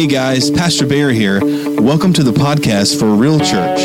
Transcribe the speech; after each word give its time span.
Hey 0.00 0.06
guys, 0.06 0.50
Pastor 0.50 0.86
Bear 0.86 1.10
here. 1.10 1.40
Welcome 1.78 2.14
to 2.14 2.22
the 2.22 2.32
podcast 2.32 2.98
for 2.98 3.14
Real 3.14 3.38
Church. 3.38 3.80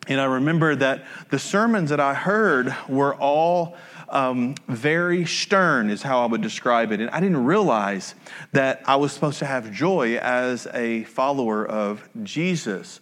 and 0.07 0.21
I 0.21 0.27
remember 0.27 0.77
that 0.77 1.07
the 1.31 1.39
sermons 1.39 1.89
that 1.89 1.99
I 1.99 2.13
heard 2.13 2.77
were 2.91 3.15
all 3.15 3.79
um, 4.11 4.55
very 4.69 5.25
stern, 5.25 5.89
is 5.89 6.03
how 6.03 6.23
I 6.23 6.27
would 6.27 6.43
describe 6.43 6.93
it. 6.93 7.01
And 7.01 7.09
I 7.09 7.21
didn't 7.21 7.43
realize 7.43 8.15
that 8.53 8.83
I 8.85 8.97
was 8.97 9.13
supposed 9.13 9.39
to 9.39 9.47
have 9.47 9.73
joy 9.73 10.19
as 10.19 10.69
a 10.75 11.05
follower 11.05 11.65
of 11.67 12.07
Jesus. 12.23 13.01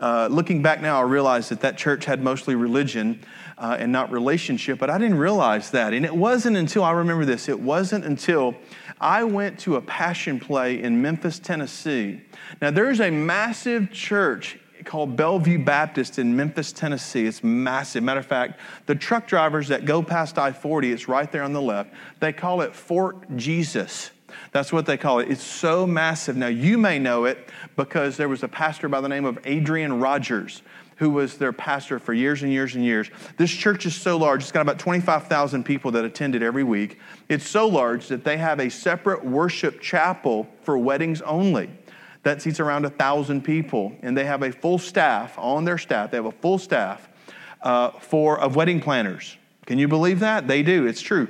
Uh, 0.00 0.26
looking 0.28 0.60
back 0.60 0.82
now, 0.82 0.98
I 0.98 1.02
realize 1.02 1.50
that 1.50 1.60
that 1.60 1.78
church 1.78 2.06
had 2.06 2.24
mostly 2.24 2.56
religion 2.56 3.20
uh, 3.58 3.76
and 3.78 3.92
not 3.92 4.10
relationship, 4.10 4.80
but 4.80 4.90
I 4.90 4.98
didn't 4.98 5.18
realize 5.18 5.70
that. 5.70 5.94
And 5.94 6.04
it 6.04 6.16
wasn't 6.16 6.56
until, 6.56 6.82
I 6.82 6.90
remember 6.90 7.24
this, 7.24 7.48
it 7.48 7.60
wasn't 7.60 8.04
until 8.04 8.56
I 9.00 9.24
went 9.24 9.58
to 9.60 9.76
a 9.76 9.80
passion 9.80 10.38
play 10.38 10.82
in 10.82 11.00
Memphis, 11.00 11.38
Tennessee. 11.38 12.20
Now, 12.60 12.70
there's 12.70 13.00
a 13.00 13.10
massive 13.10 13.90
church 13.90 14.58
called 14.84 15.16
Bellevue 15.16 15.64
Baptist 15.64 16.18
in 16.18 16.36
Memphis, 16.36 16.72
Tennessee. 16.72 17.26
It's 17.26 17.42
massive. 17.42 18.02
Matter 18.02 18.20
of 18.20 18.26
fact, 18.26 18.60
the 18.86 18.94
truck 18.94 19.26
drivers 19.26 19.68
that 19.68 19.84
go 19.84 20.02
past 20.02 20.38
I 20.38 20.52
40, 20.52 20.92
it's 20.92 21.08
right 21.08 21.30
there 21.30 21.42
on 21.42 21.52
the 21.52 21.62
left, 21.62 21.92
they 22.20 22.32
call 22.32 22.60
it 22.60 22.74
Fort 22.74 23.36
Jesus. 23.36 24.10
That's 24.52 24.72
what 24.72 24.86
they 24.86 24.96
call 24.96 25.18
it. 25.18 25.30
It's 25.30 25.42
so 25.42 25.86
massive. 25.86 26.36
Now, 26.36 26.46
you 26.48 26.78
may 26.78 26.98
know 26.98 27.24
it 27.24 27.48
because 27.76 28.16
there 28.16 28.28
was 28.28 28.42
a 28.42 28.48
pastor 28.48 28.88
by 28.88 29.00
the 29.00 29.08
name 29.08 29.24
of 29.24 29.38
Adrian 29.44 30.00
Rogers 30.00 30.62
who 31.00 31.08
was 31.08 31.38
their 31.38 31.52
pastor 31.52 31.98
for 31.98 32.12
years 32.12 32.42
and 32.42 32.52
years 32.52 32.74
and 32.74 32.84
years. 32.84 33.10
This 33.38 33.50
church 33.50 33.86
is 33.86 33.96
so 33.96 34.18
large, 34.18 34.42
it's 34.42 34.52
got 34.52 34.60
about 34.60 34.78
25,000 34.78 35.64
people 35.64 35.90
that 35.92 36.04
attend 36.04 36.34
it 36.34 36.42
every 36.42 36.62
week. 36.62 36.98
It's 37.30 37.48
so 37.48 37.66
large 37.66 38.08
that 38.08 38.22
they 38.22 38.36
have 38.36 38.60
a 38.60 38.68
separate 38.68 39.24
worship 39.24 39.80
chapel 39.80 40.46
for 40.62 40.76
weddings 40.76 41.22
only 41.22 41.70
that 42.22 42.42
seats 42.42 42.60
around 42.60 42.84
a 42.84 42.90
thousand 42.90 43.42
people, 43.42 43.96
and 44.02 44.14
they 44.14 44.26
have 44.26 44.42
a 44.42 44.52
full 44.52 44.76
staff 44.76 45.38
on 45.38 45.64
their 45.64 45.78
staff. 45.78 46.10
They 46.10 46.18
have 46.18 46.26
a 46.26 46.32
full 46.32 46.58
staff 46.58 47.08
uh, 47.62 47.92
for 47.92 48.38
of 48.38 48.54
wedding 48.54 48.78
planners. 48.78 49.38
Can 49.64 49.78
you 49.78 49.88
believe 49.88 50.20
that? 50.20 50.48
They 50.48 50.62
do. 50.62 50.86
It's 50.86 51.00
true. 51.00 51.28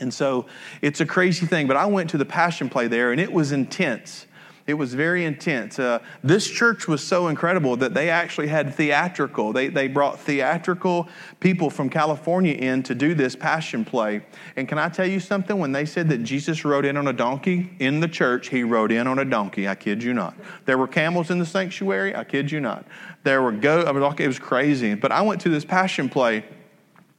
And 0.00 0.12
so 0.12 0.46
it's 0.82 1.00
a 1.00 1.06
crazy 1.06 1.46
thing. 1.46 1.68
But 1.68 1.76
I 1.76 1.86
went 1.86 2.10
to 2.10 2.18
the 2.18 2.24
passion 2.24 2.68
play 2.68 2.88
there, 2.88 3.12
and 3.12 3.20
it 3.20 3.32
was 3.32 3.52
intense. 3.52 4.26
It 4.68 4.74
was 4.74 4.92
very 4.92 5.24
intense. 5.24 5.78
Uh, 5.78 5.98
this 6.22 6.46
church 6.46 6.86
was 6.86 7.02
so 7.02 7.28
incredible 7.28 7.74
that 7.78 7.94
they 7.94 8.10
actually 8.10 8.48
had 8.48 8.74
theatrical. 8.74 9.50
They, 9.50 9.68
they 9.68 9.88
brought 9.88 10.20
theatrical 10.20 11.08
people 11.40 11.70
from 11.70 11.88
California 11.88 12.52
in 12.52 12.82
to 12.82 12.94
do 12.94 13.14
this 13.14 13.34
passion 13.34 13.82
play. 13.82 14.20
And 14.56 14.68
can 14.68 14.78
I 14.78 14.90
tell 14.90 15.06
you 15.06 15.20
something? 15.20 15.58
When 15.58 15.72
they 15.72 15.86
said 15.86 16.10
that 16.10 16.18
Jesus 16.18 16.66
rode 16.66 16.84
in 16.84 16.98
on 16.98 17.08
a 17.08 17.14
donkey 17.14 17.70
in 17.78 18.00
the 18.00 18.08
church, 18.08 18.50
he 18.50 18.62
rode 18.62 18.92
in 18.92 19.06
on 19.06 19.18
a 19.18 19.24
donkey. 19.24 19.66
I 19.66 19.74
kid 19.74 20.02
you 20.02 20.12
not. 20.12 20.36
There 20.66 20.76
were 20.76 20.86
camels 20.86 21.30
in 21.30 21.38
the 21.38 21.46
sanctuary. 21.46 22.14
I 22.14 22.24
kid 22.24 22.52
you 22.52 22.60
not. 22.60 22.84
There 23.24 23.40
were 23.40 23.52
goats. 23.52 24.20
It 24.20 24.26
was 24.26 24.38
crazy. 24.38 24.92
But 24.92 25.12
I 25.12 25.22
went 25.22 25.40
to 25.40 25.48
this 25.48 25.64
passion 25.64 26.10
play. 26.10 26.44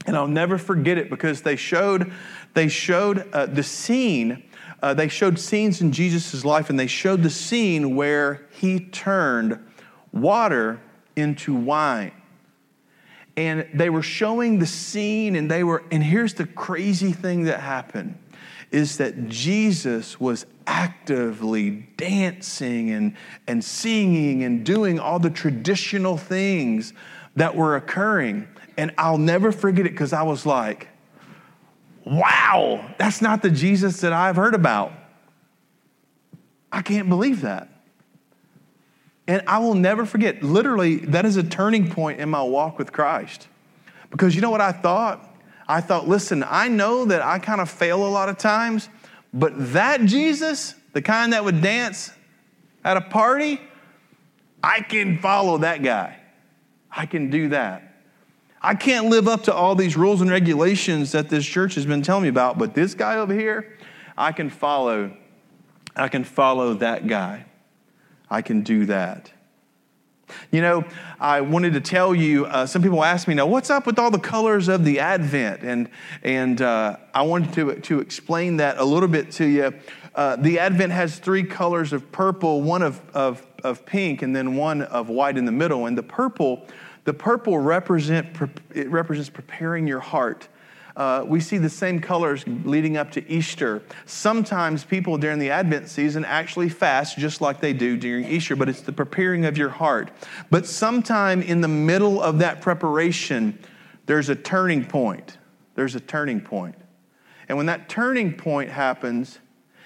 And 0.05 0.15
I'll 0.15 0.27
never 0.27 0.59
forget 0.59 0.99
it 0.99 1.09
because 1.09 1.41
they 1.41 1.55
showed, 1.55 2.13
they 2.53 2.67
showed 2.67 3.27
uh, 3.33 3.47
the 3.47 3.63
scene 3.63 4.43
uh, 4.81 4.93
they 4.93 5.07
showed 5.07 5.39
scenes 5.39 5.81
in 5.81 5.91
Jesus' 5.91 6.45
life, 6.45 6.69
and 6.69 6.79
they 6.79 6.87
showed 6.87 7.23
the 7.23 7.29
scene 7.29 7.95
where 7.95 8.47
he 8.51 8.79
turned 8.79 9.59
water 10.11 10.79
into 11.15 11.53
wine. 11.53 12.11
And 13.35 13.67
they 13.73 13.89
were 13.89 14.01
showing 14.01 14.59
the 14.59 14.65
scene, 14.65 15.35
and 15.35 15.49
they 15.49 15.63
were, 15.63 15.83
and 15.91 16.03
here's 16.03 16.33
the 16.33 16.45
crazy 16.45 17.11
thing 17.11 17.43
that 17.43 17.59
happened 17.59 18.17
is 18.71 18.97
that 18.97 19.29
Jesus 19.29 20.19
was 20.19 20.45
actively 20.67 21.87
dancing 21.97 22.91
and, 22.91 23.15
and 23.47 23.63
singing 23.63 24.43
and 24.43 24.63
doing 24.63 24.99
all 24.99 25.19
the 25.19 25.29
traditional 25.29 26.17
things 26.17 26.93
that 27.35 27.55
were 27.55 27.75
occurring. 27.75 28.47
And 28.77 28.93
I'll 28.97 29.17
never 29.17 29.51
forget 29.51 29.87
it 29.87 29.91
because 29.91 30.13
I 30.13 30.21
was 30.21 30.45
like, 30.45 30.88
wow, 32.05 32.93
that's 32.97 33.21
not 33.21 33.41
the 33.41 33.49
Jesus 33.49 34.01
that 34.01 34.13
I've 34.13 34.35
heard 34.35 34.55
about. 34.55 34.93
I 36.71 36.81
can't 36.81 37.09
believe 37.09 37.41
that. 37.41 37.69
And 39.27 39.43
I 39.45 39.59
will 39.59 39.75
never 39.75 40.05
forget, 40.05 40.41
literally, 40.41 40.97
that 40.97 41.25
is 41.25 41.37
a 41.37 41.43
turning 41.43 41.91
point 41.91 42.19
in 42.19 42.29
my 42.29 42.41
walk 42.41 42.79
with 42.79 42.91
Christ. 42.91 43.47
Because 44.09 44.33
you 44.33 44.41
know 44.41 44.49
what 44.49 44.61
I 44.61 44.71
thought? 44.71 45.25
I 45.67 45.81
thought, 45.81 46.07
listen, 46.07 46.43
I 46.47 46.67
know 46.67 47.05
that 47.05 47.21
I 47.21 47.37
kind 47.37 47.61
of 47.61 47.69
fail 47.69 48.07
a 48.07 48.09
lot 48.09 48.27
of 48.27 48.39
times, 48.39 48.89
but 49.31 49.53
that 49.73 50.03
Jesus, 50.05 50.73
the 50.93 51.01
kind 51.01 51.33
that 51.33 51.45
would 51.45 51.61
dance 51.61 52.11
at 52.83 52.97
a 52.97 53.01
party, 53.01 53.61
I 54.63 54.81
can 54.81 55.19
follow 55.19 55.59
that 55.59 55.83
guy. 55.83 56.17
I 56.91 57.05
can 57.05 57.29
do 57.29 57.49
that. 57.49 57.88
I 58.61 58.75
can't 58.75 59.07
live 59.07 59.27
up 59.27 59.43
to 59.43 59.53
all 59.53 59.75
these 59.75 59.95
rules 59.95 60.21
and 60.21 60.29
regulations 60.29 61.13
that 61.13 61.29
this 61.29 61.45
church 61.45 61.75
has 61.75 61.85
been 61.85 62.01
telling 62.01 62.23
me 62.23 62.29
about, 62.29 62.57
but 62.57 62.73
this 62.73 62.93
guy 62.93 63.15
over 63.15 63.33
here, 63.33 63.77
I 64.17 64.33
can 64.33 64.49
follow. 64.49 65.15
I 65.95 66.09
can 66.09 66.23
follow 66.23 66.73
that 66.75 67.07
guy. 67.07 67.45
I 68.29 68.41
can 68.41 68.61
do 68.61 68.85
that. 68.87 69.31
You 70.51 70.61
know, 70.61 70.85
I 71.19 71.41
wanted 71.41 71.73
to 71.73 71.81
tell 71.81 72.13
you, 72.13 72.45
uh, 72.45 72.65
some 72.65 72.83
people 72.83 73.03
ask 73.03 73.27
me, 73.27 73.33
now, 73.33 73.47
what's 73.47 73.69
up 73.69 73.85
with 73.85 73.97
all 73.97 74.11
the 74.11 74.19
colors 74.19 74.67
of 74.67 74.85
the 74.85 74.99
Advent? 74.99 75.63
And, 75.63 75.89
and 76.21 76.61
uh, 76.61 76.97
I 77.13 77.23
wanted 77.23 77.53
to, 77.53 77.79
to 77.79 77.99
explain 77.99 78.57
that 78.57 78.77
a 78.77 78.83
little 78.83 79.09
bit 79.09 79.31
to 79.33 79.45
you. 79.45 79.73
Uh, 80.13 80.35
the 80.35 80.59
Advent 80.59 80.91
has 80.91 81.17
three 81.17 81.43
colors 81.43 81.93
of 81.93 82.11
purple, 82.11 82.61
one 82.61 82.83
of, 82.83 83.01
of, 83.15 83.45
of 83.63 83.85
pink, 83.85 84.21
and 84.21 84.35
then 84.35 84.55
one 84.55 84.81
of 84.83 85.09
white 85.09 85.37
in 85.37 85.45
the 85.45 85.51
middle. 85.51 85.85
And 85.85 85.97
the 85.97 86.03
purple 86.03 86.67
the 87.03 87.13
purple 87.13 87.57
represent, 87.57 88.27
it 88.73 88.89
represents 88.89 89.29
preparing 89.29 89.87
your 89.87 89.99
heart. 89.99 90.47
Uh, 90.95 91.23
we 91.25 91.39
see 91.39 91.57
the 91.57 91.69
same 91.69 92.01
colors 92.01 92.43
leading 92.65 92.97
up 92.97 93.09
to 93.11 93.31
Easter. 93.31 93.81
Sometimes 94.05 94.83
people 94.83 95.17
during 95.17 95.39
the 95.39 95.49
Advent 95.49 95.87
season 95.87 96.25
actually 96.25 96.67
fast 96.67 97.17
just 97.17 97.39
like 97.39 97.61
they 97.61 97.71
do 97.71 97.95
during 97.95 98.25
Easter, 98.25 98.55
but 98.55 98.67
it's 98.67 98.81
the 98.81 98.91
preparing 98.91 99.45
of 99.45 99.57
your 99.57 99.69
heart. 99.69 100.11
But 100.49 100.65
sometime 100.65 101.41
in 101.41 101.61
the 101.61 101.69
middle 101.69 102.21
of 102.21 102.39
that 102.39 102.61
preparation, 102.61 103.57
there's 104.07 104.27
a 104.27 104.35
turning 104.35 104.83
point. 104.83 105.37
There's 105.75 105.95
a 105.95 106.01
turning 106.01 106.41
point. 106.41 106.75
And 107.47 107.57
when 107.57 107.67
that 107.67 107.87
turning 107.87 108.33
point 108.33 108.69
happens, 108.69 109.39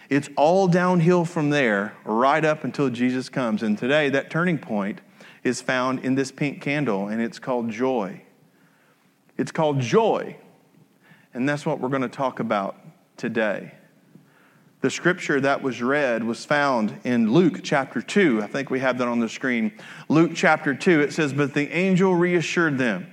it's 0.09 0.30
all 0.36 0.68
downhill 0.68 1.25
from 1.25 1.51
there 1.51 1.94
right 2.06 2.44
up 2.44 2.63
until 2.63 2.89
Jesus 2.89 3.30
comes. 3.30 3.62
And 3.62 3.77
today, 3.77 4.09
that 4.09 4.30
turning 4.30 4.57
point 4.57 5.00
is 5.44 5.62
found 5.62 6.00
in 6.00 6.16
this 6.16 6.31
pink 6.31 6.62
candle, 6.62 7.07
and 7.07 7.22
it's 7.22 7.40
called 7.40 7.69
joy. 7.69 8.22
It's 9.38 9.51
called 9.51 9.80
joy, 9.80 10.38
and 11.34 11.48
that's 11.48 11.66
what 11.66 11.80
we're 11.80 11.90
going 11.90 12.01
to 12.04 12.10
talk 12.10 12.40
about 12.40 12.78
today. 13.18 13.74
The 14.81 14.90
scripture 14.90 15.40
that 15.40 15.62
was 15.62 15.81
read 15.81 16.24
was 16.24 16.44
found 16.44 17.00
in 17.06 17.31
Luke 17.31 17.62
chapter 17.63 18.01
2. 18.01 18.44
I 18.44 18.48
think 18.48 18.69
we 18.69 18.80
have 18.81 18.98
that 18.98 19.07
on 19.07 19.19
the 19.19 19.30
screen. 19.30 19.72
Luke 20.10 20.31
chapter 20.36 20.75
2, 20.75 21.00
it 21.00 21.13
says, 21.13 21.31
But 21.31 21.54
the 21.54 21.72
angel 21.72 22.13
reassured 22.13 22.78
them. 22.78 23.07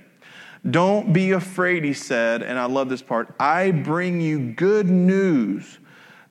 Don't 0.69 1.13
be 1.13 1.31
afraid, 1.31 1.83
he 1.83 1.93
said, 1.93 2.43
and 2.43 2.59
I 2.59 2.65
love 2.65 2.89
this 2.89 3.01
part. 3.01 3.33
I 3.39 3.71
bring 3.71 4.21
you 4.21 4.51
good 4.51 4.89
news 4.89 5.79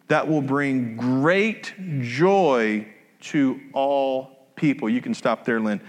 that 0.08 0.28
will 0.28 0.42
bring 0.42 0.96
great 0.96 1.72
joy 2.00 2.86
to 3.20 3.60
all 3.72 4.39
people. 4.60 4.88
You 4.88 5.00
can 5.00 5.14
stop 5.14 5.44
there, 5.44 5.58
Lynn. 5.58 5.80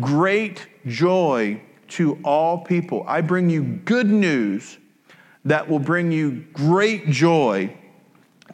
Great 0.00 0.66
joy 0.86 1.60
to 1.88 2.18
all 2.24 2.58
people. 2.58 3.04
I 3.06 3.20
bring 3.20 3.50
you 3.50 3.62
good 3.62 4.08
news 4.08 4.78
that 5.44 5.68
will 5.68 5.78
bring 5.78 6.10
you 6.10 6.44
great 6.52 7.08
joy 7.10 7.76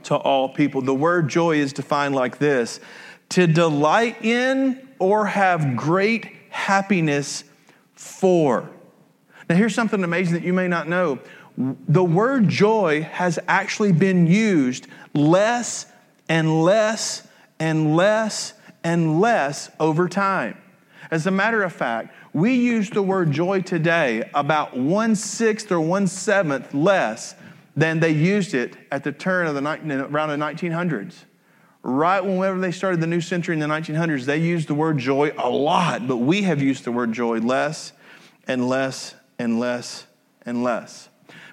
to 0.03 0.17
all 0.17 0.49
people. 0.49 0.83
The 0.83 0.95
word 0.95 1.29
joy 1.29 1.57
is 1.57 1.73
defined 1.73 2.15
like 2.15 2.39
this 2.39 2.81
to 3.31 3.47
delight 3.47 4.25
in 4.25 4.89
or 4.99 5.27
have 5.27 5.77
great 5.77 6.33
happiness 6.51 7.45
for. 7.95 8.69
Now, 9.49 9.55
here's 9.55 9.75
something 9.75 10.03
amazing 10.03 10.35
that 10.35 10.43
you 10.43 10.53
may 10.53 10.69
not 10.69 10.89
know. 10.89 11.21
The 11.57 12.05
word 12.05 12.49
joy 12.49 13.03
has 13.03 13.39
actually 13.47 13.93
been 13.93 14.27
used 14.27 14.89
less 15.15 15.87
and 16.29 16.63
less 16.65 17.27
and 17.59 17.95
less 17.97 18.55
and 18.83 19.21
less 19.21 19.71
over 19.79 20.09
time. 20.09 20.57
As 21.11 21.27
a 21.27 21.31
matter 21.31 21.63
of 21.63 21.73
fact, 21.73 22.15
we 22.33 22.55
use 22.55 22.91
the 22.91 23.03
word 23.03 23.33
joy 23.33 23.63
today 23.63 24.29
about 24.35 24.77
one 24.77 25.17
sixth 25.17 25.73
or 25.73 25.81
one 25.81 26.07
seventh 26.07 26.73
less 26.73 27.35
than 27.77 28.01
they 28.01 28.11
used 28.11 28.55
it 28.55 28.77
at 28.93 29.05
the 29.05 29.13
turn 29.13 29.47
of 29.47 29.55
the 29.55 29.63
around 29.63 30.29
the 30.29 30.45
1900s. 30.45 31.25
Right 31.83 32.21
whenever 32.21 32.61
they 32.61 32.73
started 32.73 33.01
the 33.01 33.07
new 33.07 33.21
century 33.21 33.55
in 33.55 33.61
the 33.61 33.67
1900s, 33.67 34.25
they 34.25 34.37
used 34.37 34.69
the 34.69 34.75
word 34.75 34.99
joy 34.99 35.33
a 35.39 35.49
lot, 35.49 36.07
but 36.07 36.19
we 36.19 36.43
have 36.43 36.61
used 36.61 36.85
the 36.85 36.93
word 36.93 37.13
joy 37.13 37.39
less 37.39 37.93
and 38.47 38.69
less 38.69 39.15
and 39.39 39.59
less 39.59 40.07
and 40.45 40.63
less. 40.63 41.10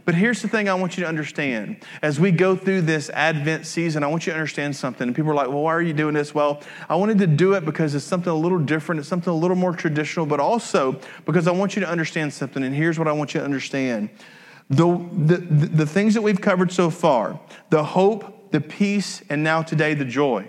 But 0.08 0.16
here's 0.16 0.42
the 0.42 0.48
thing 0.48 0.70
I 0.70 0.74
want 0.74 0.96
you 0.96 1.04
to 1.04 1.10
understand. 1.10 1.84
As 2.02 2.18
we 2.18 2.32
go 2.32 2.56
through 2.56 2.84
this 2.84 3.10
Advent 3.10 3.66
season, 3.66 4.06
I 4.06 4.08
want 4.08 4.26
you 4.26 4.32
to 4.32 4.40
understand 4.40 4.74
something. 4.74 5.06
And 5.06 5.14
people 5.14 5.32
are 5.32 5.36
like, 5.36 5.50
well, 5.50 5.64
why 5.64 5.74
are 5.74 5.82
you 5.82 5.92
doing 5.92 6.14
this? 6.14 6.34
Well, 6.34 6.62
I 6.88 6.96
wanted 6.96 7.18
to 7.18 7.28
do 7.28 7.56
it 7.56 7.66
because 7.66 7.94
it's 7.94 8.06
something 8.06 8.32
a 8.32 8.36
little 8.36 8.58
different, 8.58 9.00
it's 9.00 9.10
something 9.10 9.34
a 9.34 9.36
little 9.36 9.58
more 9.58 9.74
traditional, 9.74 10.26
but 10.26 10.40
also 10.40 10.98
because 11.26 11.46
I 11.46 11.52
want 11.52 11.76
you 11.76 11.82
to 11.82 11.90
understand 11.90 12.32
something. 12.32 12.64
And 12.64 12.74
here's 12.74 12.98
what 12.98 13.10
I 13.10 13.12
want 13.12 13.34
you 13.34 13.42
to 13.42 13.44
understand 13.44 14.10
the, 14.70 14.88
the, 15.12 15.38
the 15.40 15.86
things 15.86 16.14
that 16.14 16.22
we've 16.22 16.40
covered 16.40 16.72
so 16.72 16.90
far 16.90 17.38
the 17.70 17.84
hope, 17.84 18.54
the 18.54 18.62
peace, 18.62 19.22
and 19.30 19.44
now 19.44 19.62
today 19.62 19.94
the 19.94 20.06
joy. 20.06 20.48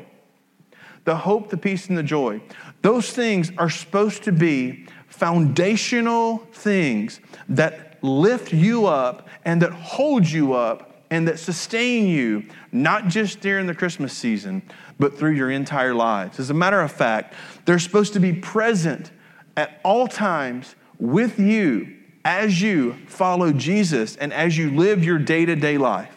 The 1.03 1.17
hope, 1.17 1.51
the 1.51 1.57
peace, 1.57 1.89
and 1.89 1.99
the 1.99 2.05
joy. 2.05 2.43
Those 2.83 3.11
things 3.11 3.51
are 3.59 3.71
supposed 3.71 4.23
to 4.23 4.31
be 4.31 4.87
foundational 5.09 6.47
things 6.53 7.19
that 7.49 7.88
lift 8.03 8.53
you 8.53 8.87
up 8.87 9.29
and 9.45 9.63
that 9.63 9.73
hold 9.73 10.29
you 10.29 10.53
up 10.53 11.03
and 11.11 11.27
that 11.27 11.39
sustain 11.39 12.07
you, 12.07 12.45
not 12.71 13.09
just 13.09 13.41
during 13.41 13.67
the 13.67 13.75
Christmas 13.75 14.13
season, 14.13 14.63
but 14.99 15.19
through 15.19 15.33
your 15.33 15.51
entire 15.51 15.95
lives. 15.95 16.39
As 16.39 16.51
a 16.51 16.55
matter 16.55 16.81
of 16.81 16.93
fact, 16.93 17.35
they're 17.65 17.79
supposed 17.79 18.13
to 18.15 18.21
be 18.21 18.33
present 18.33 19.11
at 19.57 19.81
all 19.85 20.07
times 20.07 20.75
with 20.99 21.39
you 21.39 21.97
as 22.25 22.61
you 22.61 22.95
follow 23.07 23.53
Jesus 23.53 24.17
and 24.17 24.33
as 24.33 24.59
you 24.59 24.71
live 24.71 25.05
your 25.05 25.19
day 25.19 25.47
to 25.47 25.57
day 25.57 25.79
life. 25.79 26.15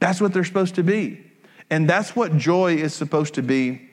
That's 0.00 0.20
what 0.20 0.32
they're 0.32 0.44
supposed 0.44 0.74
to 0.74 0.82
be. 0.82 1.24
And 1.70 1.88
that's 1.88 2.14
what 2.14 2.36
joy 2.36 2.74
is 2.74 2.94
supposed 2.94 3.34
to 3.34 3.42
be 3.42 3.88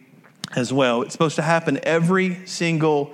as 0.55 0.73
well. 0.73 1.01
It's 1.01 1.13
supposed 1.13 1.37
to 1.37 1.41
happen 1.41 1.79
every 1.83 2.45
single 2.45 3.13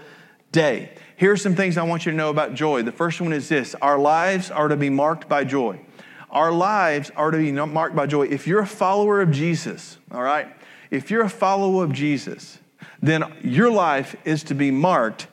day. 0.52 0.92
Here 1.20 1.34
are 1.34 1.38
some 1.38 1.54
things 1.54 1.78
I 1.78 1.84
want 1.84 2.06
you 2.06 2.14
to 2.14 2.18
know 2.18 2.30
about 2.30 2.54
joy. 2.54 2.82
The 2.82 2.94
first 2.94 3.20
one 3.20 3.34
is 3.34 3.50
this 3.50 3.76
our 3.82 4.00
lives 4.00 4.50
are 4.50 4.70
to 4.70 4.78
be 4.78 4.90
marked 4.90 5.28
by 5.28 5.44
joy. 5.44 5.82
Our 6.30 6.50
lives 6.50 7.12
are 7.14 7.30
to 7.30 7.38
be 7.38 7.52
marked 7.52 7.94
by 7.94 8.08
joy. 8.08 8.28
If 8.28 8.48
you're 8.48 8.62
a 8.62 8.66
follower 8.66 9.20
of 9.20 9.30
Jesus, 9.30 9.98
all 10.14 10.24
right, 10.24 10.48
if 10.90 11.12
you're 11.12 11.24
a 11.24 11.30
follower 11.30 11.84
of 11.84 11.92
Jesus, 11.92 12.60
then 13.02 13.26
your 13.44 13.70
life 13.70 14.16
is 14.24 14.44
to 14.46 14.54
be 14.54 14.72
marked 14.72 15.28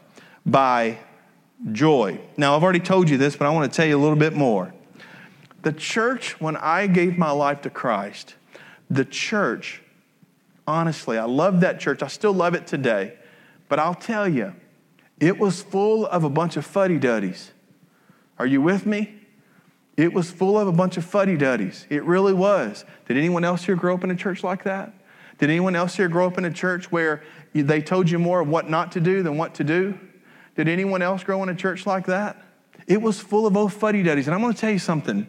by 0.44 0.98
joy. 1.70 2.18
Now, 2.36 2.56
I've 2.56 2.64
already 2.64 2.80
told 2.80 3.08
you 3.08 3.16
this, 3.16 3.36
but 3.36 3.46
I 3.46 3.50
want 3.50 3.72
to 3.72 3.76
tell 3.76 3.86
you 3.86 3.96
a 3.96 4.02
little 4.02 4.18
bit 4.18 4.32
more. 4.32 4.74
The 5.62 5.72
church, 5.72 6.40
when 6.40 6.56
I 6.56 6.88
gave 6.88 7.16
my 7.16 7.30
life 7.30 7.60
to 7.60 7.70
Christ, 7.70 8.34
the 8.90 9.04
church, 9.04 9.82
honestly, 10.66 11.16
I 11.16 11.26
love 11.26 11.60
that 11.60 11.78
church. 11.78 12.02
I 12.02 12.08
still 12.08 12.34
love 12.34 12.54
it 12.54 12.66
today. 12.66 13.16
But 13.68 13.78
I'll 13.78 13.94
tell 13.94 14.28
you, 14.28 14.52
it 15.18 15.38
was 15.38 15.62
full 15.62 16.06
of 16.06 16.24
a 16.24 16.30
bunch 16.30 16.56
of 16.56 16.66
fuddy 16.66 16.98
duddies. 16.98 17.52
Are 18.38 18.46
you 18.46 18.60
with 18.60 18.84
me? 18.84 19.14
It 19.96 20.12
was 20.12 20.30
full 20.30 20.58
of 20.58 20.68
a 20.68 20.72
bunch 20.72 20.98
of 20.98 21.04
fuddy 21.04 21.38
duddies. 21.38 21.86
It 21.88 22.04
really 22.04 22.34
was. 22.34 22.84
Did 23.06 23.16
anyone 23.16 23.44
else 23.44 23.64
here 23.64 23.76
grow 23.76 23.94
up 23.94 24.04
in 24.04 24.10
a 24.10 24.16
church 24.16 24.44
like 24.44 24.64
that? 24.64 24.92
Did 25.38 25.48
anyone 25.48 25.74
else 25.74 25.96
here 25.96 26.08
grow 26.08 26.26
up 26.26 26.36
in 26.36 26.44
a 26.44 26.52
church 26.52 26.92
where 26.92 27.22
they 27.54 27.80
told 27.80 28.10
you 28.10 28.18
more 28.18 28.40
of 28.40 28.48
what 28.48 28.68
not 28.68 28.92
to 28.92 29.00
do 29.00 29.22
than 29.22 29.38
what 29.38 29.54
to 29.54 29.64
do? 29.64 29.98
Did 30.54 30.68
anyone 30.68 31.00
else 31.00 31.24
grow 31.24 31.42
in 31.42 31.48
a 31.48 31.54
church 31.54 31.86
like 31.86 32.06
that? 32.06 32.42
It 32.86 33.00
was 33.00 33.18
full 33.20 33.46
of 33.46 33.56
old 33.56 33.72
fuddy 33.72 34.02
duddies. 34.02 34.26
And 34.26 34.34
I'm 34.34 34.42
going 34.42 34.52
to 34.52 34.60
tell 34.60 34.70
you 34.70 34.78
something. 34.78 35.26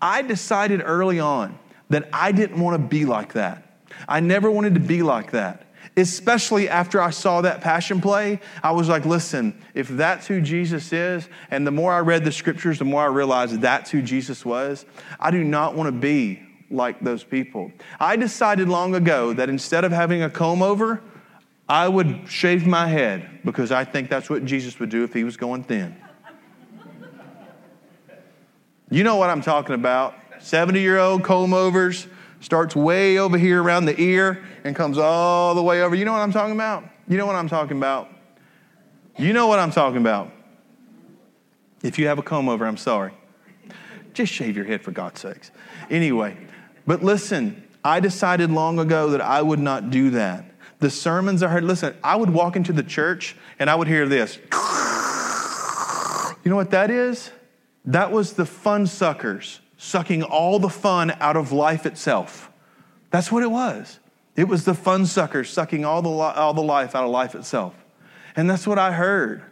I 0.00 0.22
decided 0.22 0.80
early 0.84 1.18
on 1.18 1.58
that 1.90 2.08
I 2.12 2.30
didn't 2.30 2.60
want 2.60 2.80
to 2.80 2.88
be 2.88 3.04
like 3.04 3.32
that. 3.32 3.80
I 4.08 4.20
never 4.20 4.50
wanted 4.50 4.74
to 4.74 4.80
be 4.80 5.02
like 5.02 5.32
that 5.32 5.63
especially 5.96 6.68
after 6.68 7.00
I 7.00 7.10
saw 7.10 7.40
that 7.42 7.60
passion 7.60 8.00
play, 8.00 8.40
I 8.62 8.72
was 8.72 8.88
like, 8.88 9.04
listen, 9.04 9.56
if 9.74 9.88
that's 9.88 10.26
who 10.26 10.40
Jesus 10.40 10.92
is, 10.92 11.28
and 11.50 11.66
the 11.66 11.70
more 11.70 11.92
I 11.92 12.00
read 12.00 12.24
the 12.24 12.32
scriptures, 12.32 12.78
the 12.78 12.84
more 12.84 13.02
I 13.02 13.06
realized 13.06 13.60
that's 13.60 13.90
who 13.90 14.02
Jesus 14.02 14.44
was, 14.44 14.84
I 15.20 15.30
do 15.30 15.44
not 15.44 15.74
want 15.74 15.88
to 15.88 15.92
be 15.92 16.42
like 16.70 17.00
those 17.00 17.22
people. 17.22 17.72
I 18.00 18.16
decided 18.16 18.68
long 18.68 18.94
ago 18.94 19.32
that 19.34 19.48
instead 19.48 19.84
of 19.84 19.92
having 19.92 20.22
a 20.22 20.30
comb 20.30 20.62
over, 20.62 21.00
I 21.68 21.88
would 21.88 22.28
shave 22.28 22.66
my 22.66 22.88
head 22.88 23.40
because 23.44 23.72
I 23.72 23.84
think 23.84 24.10
that's 24.10 24.28
what 24.28 24.44
Jesus 24.44 24.78
would 24.80 24.90
do 24.90 25.04
if 25.04 25.14
he 25.14 25.24
was 25.24 25.36
going 25.36 25.64
thin. 25.64 25.96
You 28.90 29.02
know 29.02 29.16
what 29.16 29.30
I'm 29.30 29.42
talking 29.42 29.74
about. 29.74 30.14
70 30.40 30.80
year 30.80 30.98
old 30.98 31.24
comb 31.24 31.54
overs, 31.54 32.06
starts 32.44 32.76
way 32.76 33.18
over 33.18 33.38
here 33.38 33.62
around 33.62 33.86
the 33.86 33.98
ear 33.98 34.44
and 34.64 34.76
comes 34.76 34.98
all 34.98 35.54
the 35.54 35.62
way 35.62 35.82
over. 35.82 35.94
You 35.94 36.04
know 36.04 36.12
what 36.12 36.20
I'm 36.20 36.32
talking 36.32 36.54
about? 36.54 36.84
You 37.08 37.16
know 37.16 37.24
what 37.24 37.36
I'm 37.36 37.48
talking 37.48 37.78
about? 37.78 38.10
You 39.16 39.32
know 39.32 39.46
what 39.46 39.58
I'm 39.58 39.70
talking 39.70 39.96
about. 39.96 40.30
If 41.82 41.98
you 41.98 42.06
have 42.06 42.18
a 42.18 42.22
comb 42.22 42.50
over, 42.50 42.66
I'm 42.66 42.76
sorry. 42.76 43.14
Just 44.12 44.30
shave 44.30 44.56
your 44.56 44.66
head 44.66 44.82
for 44.82 44.90
God's 44.90 45.20
sakes. 45.20 45.50
Anyway, 45.88 46.36
but 46.86 47.02
listen, 47.02 47.66
I 47.82 48.00
decided 48.00 48.50
long 48.50 48.78
ago 48.78 49.10
that 49.10 49.22
I 49.22 49.40
would 49.40 49.58
not 49.58 49.90
do 49.90 50.10
that. 50.10 50.44
The 50.80 50.90
sermons 50.90 51.42
I 51.42 51.48
heard, 51.48 51.64
listen, 51.64 51.96
I 52.04 52.16
would 52.16 52.30
walk 52.30 52.56
into 52.56 52.74
the 52.74 52.82
church 52.82 53.36
and 53.58 53.70
I 53.70 53.74
would 53.74 53.88
hear 53.88 54.06
this. 54.06 54.36
You 56.44 56.50
know 56.50 56.56
what 56.56 56.72
that 56.72 56.90
is? 56.90 57.30
That 57.86 58.12
was 58.12 58.34
the 58.34 58.44
fun 58.44 58.86
suckers 58.86 59.60
sucking 59.84 60.22
all 60.22 60.58
the 60.58 60.68
fun 60.68 61.14
out 61.20 61.36
of 61.36 61.52
life 61.52 61.84
itself. 61.84 62.50
That's 63.10 63.30
what 63.30 63.42
it 63.42 63.50
was. 63.50 64.00
It 64.34 64.48
was 64.48 64.64
the 64.64 64.74
fun 64.74 65.04
sucker 65.04 65.44
sucking 65.44 65.84
all 65.84 66.00
the, 66.00 66.08
all 66.08 66.54
the 66.54 66.62
life 66.62 66.94
out 66.94 67.04
of 67.04 67.10
life 67.10 67.34
itself. 67.34 67.74
And 68.34 68.48
that's 68.48 68.66
what 68.66 68.78
I 68.78 68.92
heard. 68.92 69.42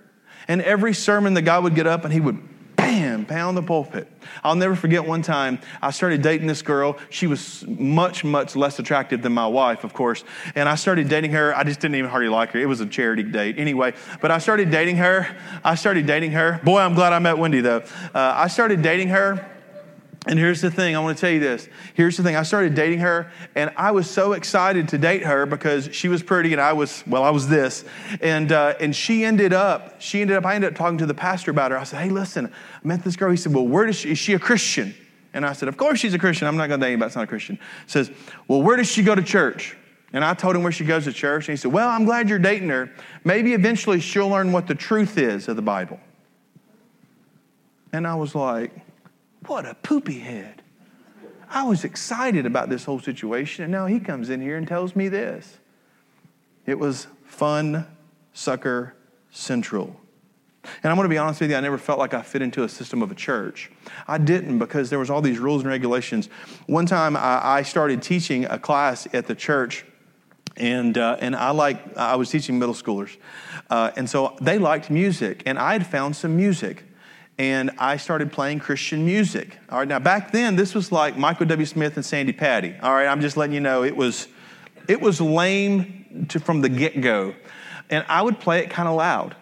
And 0.48 0.62
every 0.62 0.94
sermon, 0.94 1.34
the 1.34 1.42
guy 1.42 1.58
would 1.58 1.74
get 1.74 1.86
up 1.86 2.04
and 2.04 2.12
he 2.12 2.18
would 2.18 2.76
bam, 2.76 3.26
pound 3.26 3.58
the 3.58 3.62
pulpit. 3.62 4.10
I'll 4.42 4.56
never 4.56 4.74
forget 4.74 5.06
one 5.06 5.20
time 5.20 5.60
I 5.82 5.90
started 5.90 6.22
dating 6.22 6.46
this 6.46 6.62
girl. 6.62 6.96
She 7.10 7.26
was 7.26 7.64
much, 7.68 8.24
much 8.24 8.56
less 8.56 8.78
attractive 8.78 9.20
than 9.20 9.34
my 9.34 9.46
wife, 9.46 9.84
of 9.84 9.92
course. 9.92 10.24
And 10.54 10.66
I 10.66 10.76
started 10.76 11.08
dating 11.08 11.32
her. 11.32 11.54
I 11.54 11.62
just 11.62 11.78
didn't 11.78 11.96
even 11.96 12.10
hardly 12.10 12.30
like 12.30 12.50
her. 12.52 12.58
It 12.58 12.66
was 12.66 12.80
a 12.80 12.86
charity 12.86 13.22
date 13.22 13.58
anyway. 13.58 13.92
But 14.22 14.30
I 14.30 14.38
started 14.38 14.70
dating 14.70 14.96
her. 14.96 15.28
I 15.62 15.74
started 15.74 16.06
dating 16.06 16.32
her. 16.32 16.58
Boy, 16.64 16.80
I'm 16.80 16.94
glad 16.94 17.12
I 17.12 17.18
met 17.18 17.36
Wendy, 17.36 17.60
though. 17.60 17.84
Uh, 18.14 18.32
I 18.34 18.48
started 18.48 18.80
dating 18.80 19.08
her. 19.08 19.51
And 20.26 20.38
here's 20.38 20.60
the 20.60 20.70
thing, 20.70 20.94
I 20.94 21.00
want 21.00 21.16
to 21.16 21.20
tell 21.20 21.32
you 21.32 21.40
this. 21.40 21.68
Here's 21.94 22.16
the 22.16 22.22
thing. 22.22 22.36
I 22.36 22.44
started 22.44 22.74
dating 22.74 23.00
her, 23.00 23.32
and 23.56 23.72
I 23.76 23.90
was 23.90 24.08
so 24.08 24.34
excited 24.34 24.88
to 24.90 24.98
date 24.98 25.24
her 25.24 25.46
because 25.46 25.88
she 25.92 26.06
was 26.06 26.22
pretty, 26.22 26.52
and 26.52 26.60
I 26.60 26.74
was, 26.74 27.02
well, 27.08 27.24
I 27.24 27.30
was 27.30 27.48
this. 27.48 27.84
And, 28.20 28.52
uh, 28.52 28.74
and 28.78 28.94
she 28.94 29.24
ended 29.24 29.52
up, 29.52 30.00
she 30.00 30.20
ended 30.20 30.36
up, 30.36 30.46
I 30.46 30.54
ended 30.54 30.70
up 30.70 30.76
talking 30.76 30.98
to 30.98 31.06
the 31.06 31.14
pastor 31.14 31.50
about 31.50 31.72
her. 31.72 31.78
I 31.78 31.82
said, 31.82 32.02
hey, 32.02 32.10
listen, 32.10 32.46
I 32.46 32.86
met 32.86 33.02
this 33.02 33.16
girl. 33.16 33.32
He 33.32 33.36
said, 33.36 33.52
well, 33.52 33.66
where 33.66 33.84
does 33.86 33.96
she, 33.96 34.12
is 34.12 34.18
she 34.18 34.34
a 34.34 34.38
Christian? 34.38 34.94
And 35.34 35.44
I 35.44 35.54
said, 35.54 35.68
of 35.68 35.76
course 35.76 35.98
she's 35.98 36.14
a 36.14 36.20
Christian. 36.20 36.46
I'm 36.46 36.56
not 36.56 36.68
going 36.68 36.78
to 36.78 36.86
date 36.86 36.92
anybody 36.92 37.06
that's 37.06 37.16
not 37.16 37.24
a 37.24 37.26
Christian. 37.26 37.56
He 37.56 37.90
says, 37.90 38.12
well, 38.46 38.62
where 38.62 38.76
does 38.76 38.88
she 38.88 39.02
go 39.02 39.16
to 39.16 39.22
church? 39.22 39.76
And 40.12 40.24
I 40.24 40.34
told 40.34 40.54
him 40.54 40.62
where 40.62 40.70
she 40.70 40.84
goes 40.84 41.04
to 41.04 41.12
church, 41.12 41.48
and 41.48 41.56
he 41.56 41.60
said, 41.60 41.72
well, 41.72 41.88
I'm 41.88 42.04
glad 42.04 42.28
you're 42.28 42.38
dating 42.38 42.68
her. 42.68 42.92
Maybe 43.24 43.54
eventually 43.54 43.98
she'll 43.98 44.28
learn 44.28 44.52
what 44.52 44.68
the 44.68 44.74
truth 44.74 45.18
is 45.18 45.48
of 45.48 45.56
the 45.56 45.62
Bible. 45.62 45.98
And 47.92 48.06
I 48.06 48.14
was 48.14 48.34
like, 48.34 48.72
what 49.46 49.66
a 49.66 49.74
poopy 49.74 50.18
head. 50.18 50.62
I 51.48 51.64
was 51.64 51.84
excited 51.84 52.46
about 52.46 52.70
this 52.70 52.84
whole 52.84 53.00
situation, 53.00 53.64
and 53.64 53.72
now 53.72 53.86
he 53.86 54.00
comes 54.00 54.30
in 54.30 54.40
here 54.40 54.56
and 54.56 54.66
tells 54.66 54.96
me 54.96 55.08
this. 55.08 55.58
It 56.64 56.78
was 56.78 57.08
fun, 57.24 57.86
sucker, 58.32 58.94
central. 59.30 60.00
And 60.82 60.90
I'm 60.90 60.96
going 60.96 61.04
to 61.04 61.10
be 61.10 61.18
honest 61.18 61.40
with 61.40 61.50
you, 61.50 61.56
I 61.56 61.60
never 61.60 61.76
felt 61.76 61.98
like 61.98 62.14
I 62.14 62.22
fit 62.22 62.40
into 62.40 62.62
a 62.62 62.68
system 62.68 63.02
of 63.02 63.10
a 63.10 63.14
church. 63.14 63.70
I 64.06 64.18
didn't 64.18 64.58
because 64.58 64.90
there 64.90 64.98
was 64.98 65.10
all 65.10 65.20
these 65.20 65.38
rules 65.38 65.62
and 65.62 65.70
regulations. 65.70 66.28
One 66.66 66.86
time 66.86 67.16
I 67.18 67.62
started 67.62 68.00
teaching 68.00 68.44
a 68.44 68.58
class 68.58 69.08
at 69.12 69.26
the 69.26 69.34
church, 69.34 69.84
and, 70.56 70.96
uh, 70.96 71.16
and 71.20 71.34
I 71.34 71.50
like 71.50 71.96
I 71.96 72.16
was 72.16 72.30
teaching 72.30 72.58
middle 72.58 72.74
schoolers. 72.74 73.16
Uh, 73.68 73.90
and 73.96 74.08
so 74.08 74.36
they 74.40 74.58
liked 74.58 74.88
music, 74.88 75.42
and 75.46 75.58
I 75.58 75.72
had 75.72 75.86
found 75.86 76.14
some 76.14 76.36
music. 76.36 76.84
And 77.38 77.70
I 77.78 77.96
started 77.96 78.30
playing 78.30 78.60
Christian 78.60 79.04
music. 79.04 79.58
All 79.70 79.78
right, 79.78 79.88
now 79.88 79.98
back 79.98 80.32
then, 80.32 80.54
this 80.54 80.74
was 80.74 80.92
like 80.92 81.16
Michael 81.16 81.46
W. 81.46 81.66
Smith 81.66 81.96
and 81.96 82.04
Sandi 82.04 82.32
Patty. 82.32 82.74
All 82.82 82.92
right, 82.92 83.06
I'm 83.06 83.20
just 83.20 83.36
letting 83.36 83.54
you 83.54 83.60
know 83.60 83.84
it 83.84 83.96
was, 83.96 84.28
it 84.86 85.00
was 85.00 85.20
lame 85.20 86.26
to, 86.28 86.38
from 86.38 86.60
the 86.60 86.68
get 86.68 87.00
go. 87.00 87.34
And 87.90 88.04
I 88.08 88.22
would 88.22 88.38
play 88.38 88.60
it 88.60 88.70
kind 88.70 88.88
of 88.88 88.96
loud. 88.96 89.34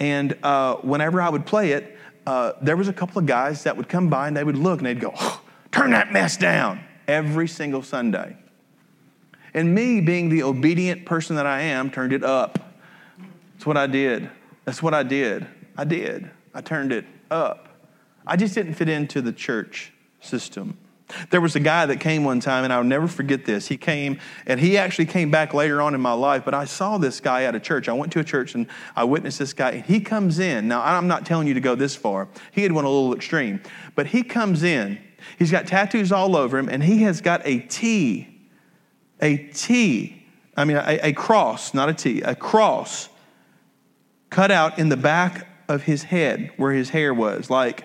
And 0.00 0.36
uh, 0.42 0.76
whenever 0.76 1.20
I 1.20 1.28
would 1.28 1.46
play 1.46 1.72
it, 1.72 1.98
uh, 2.26 2.52
there 2.60 2.76
was 2.76 2.88
a 2.88 2.92
couple 2.92 3.18
of 3.18 3.26
guys 3.26 3.64
that 3.64 3.76
would 3.76 3.88
come 3.88 4.08
by 4.08 4.28
and 4.28 4.36
they 4.36 4.44
would 4.44 4.56
look 4.56 4.80
and 4.80 4.86
they'd 4.86 5.00
go, 5.00 5.12
oh, 5.16 5.40
turn 5.70 5.90
that 5.90 6.12
mess 6.12 6.36
down 6.36 6.80
every 7.06 7.46
single 7.48 7.82
Sunday. 7.82 8.36
And 9.54 9.74
me, 9.74 10.00
being 10.00 10.28
the 10.28 10.42
obedient 10.42 11.06
person 11.06 11.36
that 11.36 11.46
I 11.46 11.62
am, 11.62 11.90
turned 11.90 12.12
it 12.12 12.24
up. 12.24 12.74
That's 13.54 13.66
what 13.66 13.76
I 13.76 13.86
did. 13.86 14.28
That's 14.64 14.82
what 14.82 14.92
I 14.92 15.02
did. 15.02 15.46
I 15.76 15.84
did. 15.84 16.30
I 16.52 16.60
turned 16.60 16.92
it 16.92 17.04
up. 17.30 17.68
I 18.26 18.36
just 18.36 18.54
didn't 18.54 18.74
fit 18.74 18.88
into 18.88 19.22
the 19.22 19.32
church 19.32 19.92
system. 20.20 20.78
There 21.30 21.40
was 21.40 21.54
a 21.54 21.60
guy 21.60 21.86
that 21.86 22.00
came 22.00 22.24
one 22.24 22.40
time, 22.40 22.64
and 22.64 22.72
I'll 22.72 22.82
never 22.82 23.06
forget 23.06 23.44
this. 23.44 23.68
He 23.68 23.76
came, 23.76 24.18
and 24.44 24.58
he 24.58 24.76
actually 24.76 25.06
came 25.06 25.30
back 25.30 25.54
later 25.54 25.80
on 25.80 25.94
in 25.94 26.00
my 26.00 26.12
life, 26.12 26.44
but 26.44 26.52
I 26.52 26.64
saw 26.64 26.98
this 26.98 27.20
guy 27.20 27.44
at 27.44 27.54
a 27.54 27.60
church. 27.60 27.88
I 27.88 27.92
went 27.92 28.12
to 28.12 28.18
a 28.18 28.24
church 28.24 28.56
and 28.56 28.66
I 28.96 29.04
witnessed 29.04 29.38
this 29.38 29.52
guy. 29.52 29.70
And 29.70 29.84
he 29.84 30.00
comes 30.00 30.40
in. 30.40 30.66
Now, 30.66 30.82
I'm 30.82 31.06
not 31.06 31.24
telling 31.24 31.46
you 31.46 31.54
to 31.54 31.60
go 31.60 31.76
this 31.76 31.94
far, 31.94 32.28
he 32.50 32.62
had 32.62 32.72
went 32.72 32.86
a 32.86 32.90
little 32.90 33.14
extreme, 33.14 33.62
but 33.94 34.08
he 34.08 34.22
comes 34.24 34.64
in. 34.64 34.98
He's 35.38 35.50
got 35.50 35.66
tattoos 35.66 36.10
all 36.10 36.36
over 36.36 36.58
him, 36.58 36.68
and 36.68 36.82
he 36.82 37.02
has 37.02 37.20
got 37.20 37.42
a 37.44 37.60
T, 37.60 38.28
a 39.20 39.36
T, 39.36 40.24
I 40.56 40.64
mean, 40.64 40.76
a, 40.76 40.98
a 41.02 41.12
cross, 41.12 41.72
not 41.72 41.88
a 41.88 41.94
T, 41.94 42.22
a 42.22 42.34
cross 42.34 43.08
cut 44.30 44.50
out 44.50 44.78
in 44.78 44.88
the 44.88 44.96
back 44.96 45.46
of 45.68 45.84
his 45.84 46.04
head 46.04 46.50
where 46.56 46.72
his 46.72 46.90
hair 46.90 47.12
was. 47.12 47.50
Like, 47.50 47.84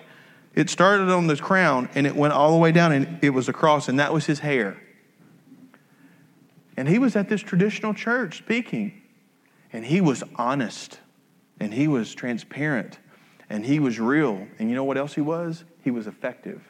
it 0.54 0.68
started 0.68 1.08
on 1.08 1.26
the 1.26 1.36
crown 1.36 1.88
and 1.94 2.06
it 2.06 2.14
went 2.14 2.34
all 2.34 2.52
the 2.52 2.58
way 2.58 2.72
down 2.72 2.92
and 2.92 3.18
it 3.22 3.30
was 3.30 3.48
a 3.48 3.52
cross, 3.52 3.88
and 3.88 3.98
that 3.98 4.12
was 4.12 4.26
his 4.26 4.40
hair. 4.40 4.76
And 6.76 6.88
he 6.88 6.98
was 6.98 7.16
at 7.16 7.28
this 7.28 7.40
traditional 7.40 7.94
church 7.94 8.38
speaking, 8.38 9.02
and 9.72 9.84
he 9.84 10.00
was 10.00 10.22
honest, 10.36 10.98
and 11.60 11.72
he 11.72 11.86
was 11.86 12.14
transparent, 12.14 12.98
and 13.50 13.64
he 13.64 13.78
was 13.78 14.00
real. 14.00 14.46
And 14.58 14.68
you 14.68 14.74
know 14.74 14.84
what 14.84 14.96
else 14.96 15.14
he 15.14 15.20
was? 15.20 15.64
He 15.84 15.90
was 15.90 16.06
effective. 16.06 16.62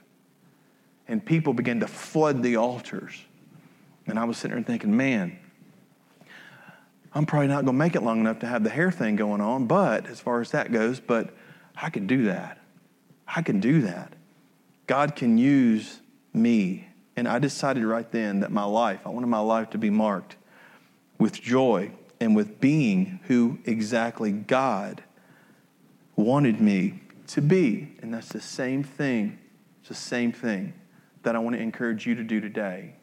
And 1.09 1.25
people 1.25 1.53
began 1.53 1.81
to 1.81 1.87
flood 1.87 2.43
the 2.43 2.57
altars. 2.57 3.15
And 4.07 4.19
I 4.19 4.25
was 4.25 4.39
sitting 4.39 4.57
there 4.57 4.65
thinking, 4.65 4.97
man, 4.97 5.39
I'm 7.15 7.27
probably 7.27 7.49
not 7.49 7.65
going 7.65 7.67
to 7.67 7.73
make 7.73 7.95
it 7.95 8.03
long 8.03 8.21
enough 8.21 8.39
to 8.41 8.47
have 8.47 8.65
the 8.65 8.71
hair 8.71 8.91
thing 8.91 9.17
going 9.17 9.41
on, 9.41 9.67
but 9.67 10.07
as 10.07 10.21
far 10.21 10.41
as 10.41 10.51
that 10.53 10.73
goes, 10.73 10.99
but 10.99 11.31
I 11.77 11.91
can 11.91 12.07
do 12.07 12.25
that. 12.25 12.59
I 13.27 13.43
can 13.43 13.61
do 13.61 13.83
that. 13.83 14.15
God 14.87 15.15
can 15.15 15.39
use 15.39 16.01
me. 16.33 16.89
And 17.17 17.29
I 17.29 17.39
decided 17.39 17.85
right 17.85 18.11
then 18.11 18.41
that 18.41 18.51
my 18.51 18.65
life, 18.65 19.01
I 19.05 19.11
wanted 19.11 19.27
my 19.27 19.41
life 19.41 19.71
to 19.71 19.79
be 19.79 19.91
marked 19.91 20.37
with 21.19 21.41
joy 21.41 21.93
and 22.21 22.35
with 22.35 22.61
being 22.61 23.21
who 23.25 23.59
exactly 23.65 24.33
God 24.33 25.03
wanted 26.17 26.61
me 26.61 27.01
to 27.29 27.43
be. 27.43 27.95
And 28.01 28.15
that's 28.15 28.29
the 28.29 28.41
same 28.41 28.83
thing. 28.83 29.39
It's 29.81 29.89
the 29.89 29.95
same 29.95 30.33
thing 30.33 30.73
that 31.23 31.37
I 31.37 31.39
want 31.39 31.57
to 31.57 31.63
encourage 31.63 32.07
you 32.07 32.15
to 32.15 32.23
do 32.23 32.41
today. 32.41 32.95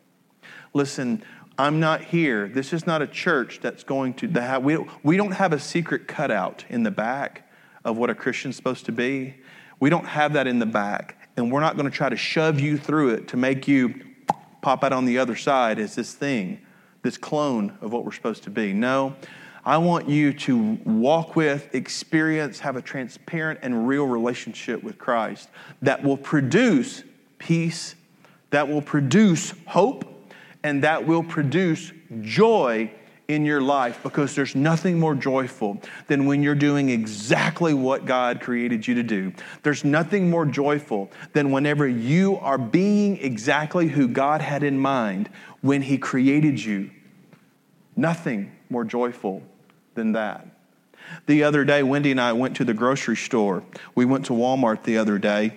Listen, 0.74 1.24
I'm 1.60 1.82
not 1.82 2.02
here. 2.02 2.48
This 2.48 2.72
is 2.72 2.88
not 2.88 3.02
a 3.02 3.08
church 3.08 3.60
that's 3.62 3.84
going 3.84 4.14
to 4.14 4.28
have, 4.30 4.64
we, 4.64 4.78
we 5.04 5.18
don't 5.18 5.34
have 5.34 5.52
a 5.52 5.60
secret 5.60 6.08
cutout 6.08 6.64
in 6.70 6.84
the 6.84 6.92
back 6.92 7.52
of 7.84 7.98
what 7.98 8.10
a 8.10 8.16
Christian's 8.16 8.56
supposed 8.56 8.86
to 8.86 8.94
be. 8.94 9.36
We 9.82 9.90
don't 9.90 10.06
have 10.06 10.32
that 10.34 10.48
in 10.48 10.60
the 10.60 10.66
back, 10.66 11.18
and 11.36 11.52
we're 11.52 11.60
not 11.60 11.76
going 11.76 11.90
to 11.90 11.96
try 11.96 12.08
to 12.08 12.16
shove 12.16 12.62
you 12.62 12.78
through 12.78 13.10
it 13.10 13.28
to 13.28 13.38
make 13.38 13.68
you 13.68 13.94
pop 14.62 14.86
out 14.86 14.94
on 14.94 15.04
the 15.04 15.18
other 15.18 15.36
side 15.36 15.80
as 15.80 15.96
this 15.96 16.14
thing, 16.14 16.62
this 17.02 17.18
clone 17.18 17.78
of 17.82 17.92
what 17.92 18.06
we're 18.06 18.14
supposed 18.14 18.44
to 18.44 18.50
be. 18.50 18.72
No, 18.72 19.18
I 19.66 19.80
want 19.80 20.08
you 20.08 20.32
to 20.32 20.80
walk 20.86 21.36
with, 21.36 21.76
experience, 21.76 22.60
have 22.60 22.78
a 22.78 22.82
transparent 22.82 23.60
and 23.64 23.86
real 23.86 24.08
relationship 24.08 24.82
with 24.82 24.98
Christ 24.98 25.50
that 25.82 26.02
will 26.02 26.16
produce 26.16 27.04
peace, 27.38 27.96
that 28.52 28.70
will 28.70 28.82
produce 28.82 29.54
hope, 29.68 30.19
and 30.64 30.84
that 30.84 31.06
will 31.06 31.24
produce 31.24 31.92
joy 32.22 32.92
in 33.30 33.46
your 33.46 33.62
life 33.62 34.02
because 34.02 34.34
there's 34.34 34.56
nothing 34.56 35.00
more 35.00 35.14
joyful 35.14 35.80
than 36.08 36.26
when 36.26 36.42
you're 36.42 36.56
doing 36.56 36.90
exactly 36.90 37.76
what 37.76 38.06
God 38.06 38.42
created 38.42 38.88
you 38.88 38.96
to 38.96 39.04
do. 39.04 39.32
There's 39.62 39.86
nothing 39.86 40.32
more 40.32 40.48
joyful 40.48 41.12
than 41.34 41.52
whenever 41.52 41.88
you 41.88 42.38
are 42.38 42.58
being 42.58 43.18
exactly 43.18 43.88
who 43.88 44.08
God 44.08 44.42
had 44.42 44.64
in 44.64 44.80
mind 44.80 45.30
when 45.62 45.84
He 45.84 46.00
created 46.00 46.62
you. 46.62 46.90
Nothing 47.96 48.52
more 48.68 48.84
joyful 48.84 49.44
than 49.94 50.14
that. 50.14 50.48
The 51.28 51.44
other 51.44 51.64
day, 51.64 51.84
Wendy 51.84 52.12
and 52.12 52.20
I 52.20 52.34
went 52.34 52.56
to 52.58 52.66
the 52.66 52.74
grocery 52.74 53.16
store. 53.16 53.64
We 53.94 54.06
went 54.06 54.26
to 54.26 54.34
Walmart 54.34 54.84
the 54.84 54.98
other 54.98 55.20
day, 55.20 55.54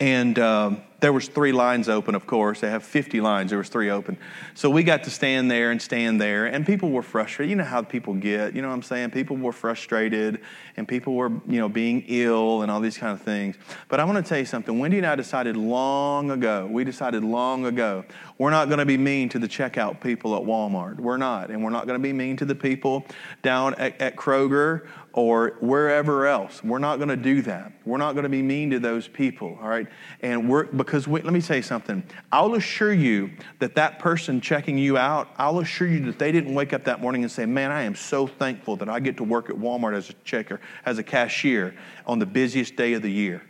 and 0.00 0.38
um, 0.38 0.82
there 1.00 1.12
was 1.12 1.28
three 1.28 1.52
lines 1.52 1.88
open 1.88 2.14
of 2.14 2.26
course. 2.26 2.60
They 2.60 2.70
have 2.70 2.82
50 2.82 3.20
lines. 3.20 3.50
There 3.50 3.58
was 3.58 3.68
three 3.68 3.90
open. 3.90 4.18
So 4.54 4.68
we 4.68 4.82
got 4.82 5.04
to 5.04 5.10
stand 5.10 5.50
there 5.50 5.70
and 5.70 5.80
stand 5.80 6.20
there 6.20 6.46
and 6.46 6.66
people 6.66 6.90
were 6.90 7.02
frustrated. 7.02 7.50
You 7.50 7.56
know 7.56 7.64
how 7.64 7.82
people 7.82 8.14
get 8.14 8.54
you 8.54 8.62
know 8.62 8.68
what 8.68 8.74
i'm 8.74 8.82
saying? 8.82 9.10
People 9.10 9.36
were 9.36 9.52
frustrated 9.52 10.40
and 10.76 10.86
people 10.86 11.14
were 11.14 11.30
you 11.46 11.58
know 11.58 11.68
being 11.68 12.04
ill 12.08 12.62
and 12.62 12.70
all 12.70 12.80
these 12.80 12.98
kind 12.98 13.12
of 13.12 13.22
things. 13.22 13.56
But 13.88 14.00
i 14.00 14.04
want 14.04 14.24
to 14.24 14.28
tell 14.28 14.38
you 14.38 14.46
something. 14.46 14.78
Wendy 14.78 14.98
and 14.98 15.06
i 15.06 15.14
decided 15.14 15.56
long 15.56 16.30
ago 16.30 16.66
we 16.70 16.84
decided 16.84 17.22
long 17.22 17.66
ago 17.66 18.04
we're 18.38 18.50
not 18.50 18.68
going 18.68 18.78
to 18.78 18.86
be 18.86 18.96
mean 18.96 19.28
to 19.30 19.38
the 19.38 19.48
checkout 19.48 20.00
people 20.00 20.34
at 20.36 20.42
walmart. 20.42 20.96
We're 20.96 21.16
not 21.16 21.50
and 21.50 21.62
we're 21.62 21.70
not 21.70 21.86
going 21.86 21.98
to 21.98 22.02
be 22.02 22.12
mean 22.12 22.36
to 22.38 22.44
the 22.44 22.54
people 22.54 23.04
down 23.42 23.74
at, 23.74 24.00
at 24.00 24.16
kroger 24.16 24.86
or 25.18 25.56
wherever 25.60 26.26
else. 26.26 26.62
We're 26.62 26.78
not 26.78 26.98
going 26.98 27.08
to 27.08 27.16
do 27.16 27.42
that. 27.42 27.72
We're 27.84 27.98
not 27.98 28.12
going 28.12 28.22
to 28.22 28.28
be 28.28 28.40
mean 28.40 28.70
to 28.70 28.78
those 28.78 29.08
people, 29.08 29.58
all 29.60 29.68
right? 29.68 29.88
And 30.20 30.48
we're, 30.48 30.66
because 30.88 31.06
we, 31.06 31.20
let 31.20 31.34
me 31.34 31.42
tell 31.42 31.56
you 31.56 31.62
something. 31.62 32.02
I'll 32.32 32.54
assure 32.54 32.94
you 32.94 33.32
that 33.58 33.74
that 33.74 33.98
person 33.98 34.40
checking 34.40 34.78
you 34.78 34.96
out, 34.96 35.28
I'll 35.36 35.58
assure 35.58 35.86
you 35.86 36.00
that 36.06 36.18
they 36.18 36.32
didn't 36.32 36.54
wake 36.54 36.72
up 36.72 36.84
that 36.84 37.02
morning 37.02 37.22
and 37.24 37.30
say, 37.30 37.44
man, 37.44 37.70
I 37.70 37.82
am 37.82 37.94
so 37.94 38.26
thankful 38.26 38.76
that 38.76 38.88
I 38.88 38.98
get 38.98 39.18
to 39.18 39.24
work 39.24 39.50
at 39.50 39.56
Walmart 39.56 39.94
as 39.94 40.08
a 40.08 40.14
checker, 40.24 40.62
as 40.86 40.96
a 40.96 41.02
cashier 41.02 41.76
on 42.06 42.18
the 42.18 42.24
busiest 42.24 42.74
day 42.76 42.94
of 42.94 43.02
the 43.02 43.10
year. 43.10 43.42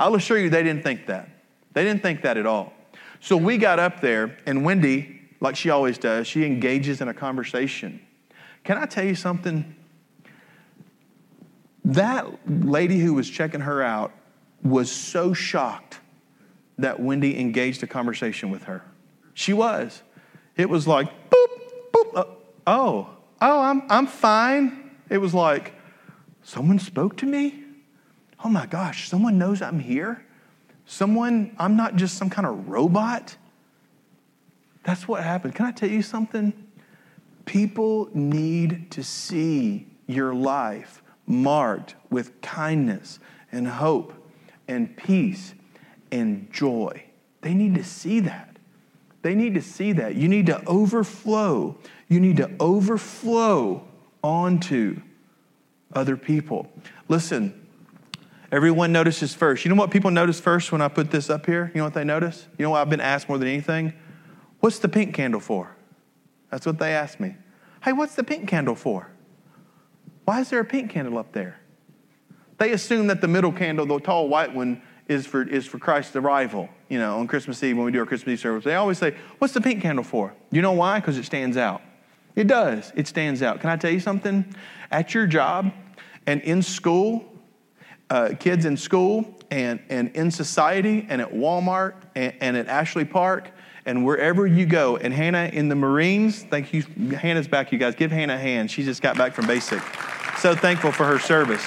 I'll 0.00 0.16
assure 0.16 0.38
you 0.38 0.50
they 0.50 0.64
didn't 0.64 0.82
think 0.82 1.06
that. 1.06 1.28
They 1.72 1.84
didn't 1.84 2.02
think 2.02 2.22
that 2.22 2.36
at 2.36 2.46
all. 2.46 2.72
So 3.20 3.36
we 3.36 3.58
got 3.58 3.78
up 3.78 4.00
there, 4.00 4.36
and 4.44 4.64
Wendy, 4.64 5.20
like 5.38 5.54
she 5.54 5.70
always 5.70 5.98
does, 5.98 6.26
she 6.26 6.44
engages 6.44 7.00
in 7.00 7.06
a 7.06 7.14
conversation. 7.14 8.00
Can 8.64 8.76
I 8.76 8.86
tell 8.86 9.04
you 9.04 9.14
something? 9.14 9.76
That 11.84 12.26
lady 12.50 12.98
who 12.98 13.14
was 13.14 13.30
checking 13.30 13.60
her 13.60 13.84
out 13.84 14.10
was 14.64 14.90
so 14.90 15.32
shocked 15.32 16.00
that 16.78 17.00
Wendy 17.00 17.38
engaged 17.38 17.82
a 17.82 17.86
conversation 17.86 18.50
with 18.50 18.64
her. 18.64 18.82
She 19.34 19.52
was. 19.52 20.02
It 20.56 20.68
was 20.68 20.86
like, 20.86 21.08
boop, 21.30 21.46
boop, 21.92 22.16
uh, 22.16 22.24
oh, 22.66 23.10
oh, 23.40 23.60
I'm, 23.60 23.82
I'm 23.88 24.06
fine. 24.06 24.90
It 25.08 25.18
was 25.18 25.34
like, 25.34 25.74
someone 26.42 26.78
spoke 26.78 27.16
to 27.18 27.26
me? 27.26 27.62
Oh 28.44 28.48
my 28.48 28.66
gosh, 28.66 29.08
someone 29.08 29.38
knows 29.38 29.62
I'm 29.62 29.80
here? 29.80 30.24
Someone, 30.86 31.54
I'm 31.58 31.76
not 31.76 31.96
just 31.96 32.16
some 32.16 32.30
kind 32.30 32.46
of 32.46 32.68
robot? 32.68 33.36
That's 34.84 35.08
what 35.08 35.22
happened. 35.22 35.54
Can 35.54 35.66
I 35.66 35.72
tell 35.72 35.90
you 35.90 36.02
something? 36.02 36.52
People 37.44 38.08
need 38.14 38.90
to 38.92 39.02
see 39.02 39.86
your 40.06 40.34
life 40.34 41.02
marked 41.26 41.96
with 42.08 42.40
kindness 42.40 43.18
and 43.50 43.66
hope 43.66 44.12
and 44.68 44.96
peace 44.96 45.54
and 46.20 46.52
joy. 46.52 47.04
They 47.40 47.54
need 47.54 47.74
to 47.76 47.84
see 47.84 48.20
that. 48.20 48.56
They 49.22 49.34
need 49.34 49.54
to 49.54 49.62
see 49.62 49.92
that. 49.92 50.14
You 50.14 50.28
need 50.28 50.46
to 50.46 50.64
overflow. 50.66 51.76
You 52.08 52.20
need 52.20 52.36
to 52.38 52.50
overflow 52.60 53.86
onto 54.22 55.00
other 55.92 56.16
people. 56.16 56.68
Listen, 57.08 57.66
Everyone 58.52 58.92
notices 58.92 59.34
first. 59.34 59.64
You 59.64 59.70
know 59.70 59.74
what 59.74 59.90
people 59.90 60.10
notice 60.10 60.38
first 60.38 60.70
when 60.70 60.80
I 60.80 60.88
put 60.88 61.10
this 61.10 61.30
up 61.30 61.46
here? 61.46 61.70
You 61.74 61.78
know 61.78 61.84
what 61.84 61.94
they 61.94 62.04
notice? 62.04 62.46
You 62.56 62.62
know 62.62 62.70
what 62.70 62.80
I've 62.80 62.90
been 62.90 63.00
asked 63.00 63.28
more 63.28 63.38
than 63.38 63.48
anything? 63.48 63.92
What's 64.60 64.78
the 64.78 64.88
pink 64.88 65.14
candle 65.14 65.40
for? 65.40 65.74
That's 66.50 66.64
what 66.64 66.78
they 66.78 66.94
ask 66.94 67.18
me. 67.18 67.34
Hey, 67.82 67.92
what's 67.92 68.14
the 68.14 68.22
pink 68.22 68.48
candle 68.48 68.76
for? 68.76 69.10
Why 70.24 70.40
is 70.40 70.50
there 70.50 70.60
a 70.60 70.64
pink 70.64 70.90
candle 70.90 71.18
up 71.18 71.32
there? 71.32 71.60
They 72.58 72.72
assume 72.72 73.08
that 73.08 73.20
the 73.20 73.28
middle 73.28 73.52
candle, 73.52 73.84
the 73.84 73.98
tall 73.98 74.28
white 74.28 74.54
one, 74.54 74.80
is 75.08 75.26
for, 75.26 75.42
is 75.42 75.66
for 75.66 75.78
Christ's 75.78 76.16
arrival. 76.16 76.68
You 76.88 76.98
know, 76.98 77.18
on 77.18 77.26
Christmas 77.26 77.62
Eve, 77.62 77.76
when 77.76 77.86
we 77.86 77.92
do 77.92 78.00
our 78.00 78.06
Christmas 78.06 78.34
Eve 78.34 78.40
service, 78.40 78.64
they 78.64 78.74
always 78.74 78.98
say, 78.98 79.16
What's 79.38 79.54
the 79.54 79.60
pink 79.60 79.82
candle 79.82 80.04
for? 80.04 80.34
You 80.50 80.62
know 80.62 80.72
why? 80.72 81.00
Because 81.00 81.18
it 81.18 81.24
stands 81.24 81.56
out. 81.56 81.82
It 82.34 82.46
does. 82.46 82.92
It 82.94 83.08
stands 83.08 83.42
out. 83.42 83.60
Can 83.60 83.70
I 83.70 83.76
tell 83.76 83.90
you 83.90 84.00
something? 84.00 84.44
At 84.90 85.14
your 85.14 85.26
job 85.26 85.72
and 86.26 86.40
in 86.42 86.62
school, 86.62 87.24
uh, 88.10 88.30
kids 88.38 88.64
in 88.64 88.76
school 88.76 89.34
and, 89.50 89.80
and 89.88 90.14
in 90.14 90.30
society 90.30 91.06
and 91.08 91.20
at 91.20 91.32
Walmart 91.32 91.94
and, 92.14 92.34
and 92.40 92.56
at 92.56 92.68
Ashley 92.68 93.04
Park 93.04 93.50
and 93.86 94.04
wherever 94.04 94.46
you 94.46 94.66
go. 94.66 94.96
And 94.96 95.14
Hannah 95.14 95.50
in 95.52 95.68
the 95.68 95.74
Marines, 95.74 96.42
thank 96.42 96.72
you. 96.72 96.82
Hannah's 97.16 97.48
back, 97.48 97.72
you 97.72 97.78
guys. 97.78 97.94
Give 97.94 98.10
Hannah 98.10 98.34
a 98.34 98.38
hand. 98.38 98.70
She 98.70 98.84
just 98.84 99.00
got 99.00 99.16
back 99.16 99.32
from 99.32 99.46
basic. 99.46 99.80
So 100.38 100.54
thankful 100.54 100.92
for 100.92 101.06
her 101.06 101.18
service. 101.18 101.64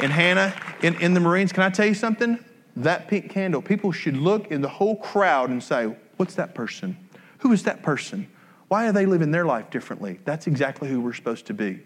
And 0.00 0.12
Hannah 0.12 0.54
in, 0.82 0.94
in 1.00 1.14
the 1.14 1.20
Marines, 1.20 1.52
can 1.52 1.62
I 1.62 1.70
tell 1.70 1.86
you 1.86 1.94
something? 1.94 2.38
That 2.76 3.08
pink 3.08 3.30
candle, 3.30 3.62
people 3.62 3.90
should 3.90 4.16
look 4.16 4.50
in 4.50 4.60
the 4.60 4.68
whole 4.68 4.96
crowd 4.96 5.50
and 5.50 5.62
say, 5.62 5.94
What's 6.16 6.34
that 6.34 6.54
person? 6.54 6.96
Who 7.38 7.52
is 7.52 7.64
that 7.64 7.82
person? 7.82 8.28
Why 8.68 8.88
are 8.88 8.92
they 8.92 9.06
living 9.06 9.30
their 9.30 9.44
life 9.44 9.70
differently? 9.70 10.18
That's 10.24 10.46
exactly 10.46 10.88
who 10.88 11.00
we're 11.00 11.12
supposed 11.12 11.46
to 11.46 11.54
be. 11.54 11.80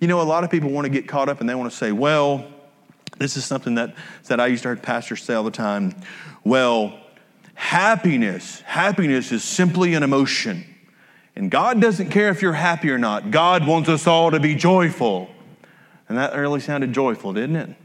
You 0.00 0.08
know, 0.08 0.20
a 0.20 0.22
lot 0.22 0.44
of 0.44 0.50
people 0.50 0.70
want 0.70 0.84
to 0.84 0.90
get 0.90 1.08
caught 1.08 1.28
up 1.28 1.40
and 1.40 1.48
they 1.48 1.54
want 1.54 1.70
to 1.70 1.76
say, 1.76 1.92
Well, 1.92 2.46
this 3.18 3.36
is 3.36 3.44
something 3.44 3.76
that, 3.76 3.94
that 4.24 4.40
I 4.40 4.46
used 4.46 4.62
to 4.62 4.70
hear 4.70 4.76
pastors 4.76 5.22
say 5.22 5.34
all 5.34 5.44
the 5.44 5.50
time. 5.50 5.94
Well, 6.44 6.98
happiness, 7.54 8.60
happiness 8.60 9.32
is 9.32 9.42
simply 9.42 9.94
an 9.94 10.02
emotion. 10.02 10.64
And 11.34 11.50
God 11.50 11.80
doesn't 11.80 12.10
care 12.10 12.30
if 12.30 12.40
you're 12.40 12.54
happy 12.54 12.90
or 12.90 12.98
not. 12.98 13.30
God 13.30 13.66
wants 13.66 13.88
us 13.88 14.06
all 14.06 14.30
to 14.30 14.40
be 14.40 14.54
joyful. 14.54 15.30
And 16.08 16.16
that 16.16 16.34
really 16.34 16.60
sounded 16.60 16.92
joyful, 16.92 17.32
didn't 17.32 17.56
it? 17.56 17.76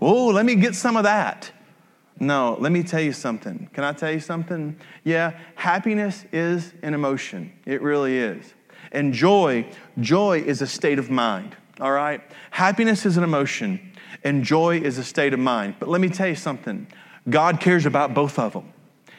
Oh, 0.00 0.26
let 0.26 0.44
me 0.44 0.56
get 0.56 0.74
some 0.74 0.96
of 0.96 1.04
that. 1.04 1.52
No, 2.20 2.56
let 2.60 2.72
me 2.72 2.82
tell 2.82 3.00
you 3.00 3.12
something. 3.12 3.68
Can 3.72 3.84
I 3.84 3.92
tell 3.92 4.12
you 4.12 4.20
something? 4.20 4.76
Yeah, 5.04 5.38
happiness 5.54 6.24
is 6.32 6.72
an 6.82 6.94
emotion. 6.94 7.52
It 7.66 7.82
really 7.82 8.18
is. 8.18 8.54
And 8.92 9.12
joy, 9.12 9.66
joy 10.00 10.40
is 10.40 10.62
a 10.62 10.66
state 10.66 10.98
of 10.98 11.10
mind, 11.10 11.56
all 11.80 11.92
right? 11.92 12.20
Happiness 12.50 13.06
is 13.06 13.16
an 13.16 13.24
emotion 13.24 13.92
and 14.24 14.44
joy 14.44 14.78
is 14.78 14.98
a 14.98 15.04
state 15.04 15.32
of 15.32 15.40
mind. 15.40 15.76
But 15.78 15.88
let 15.88 16.00
me 16.00 16.08
tell 16.08 16.28
you 16.28 16.34
something 16.34 16.86
God 17.28 17.60
cares 17.60 17.86
about 17.86 18.14
both 18.14 18.38
of 18.38 18.52
them. 18.52 18.72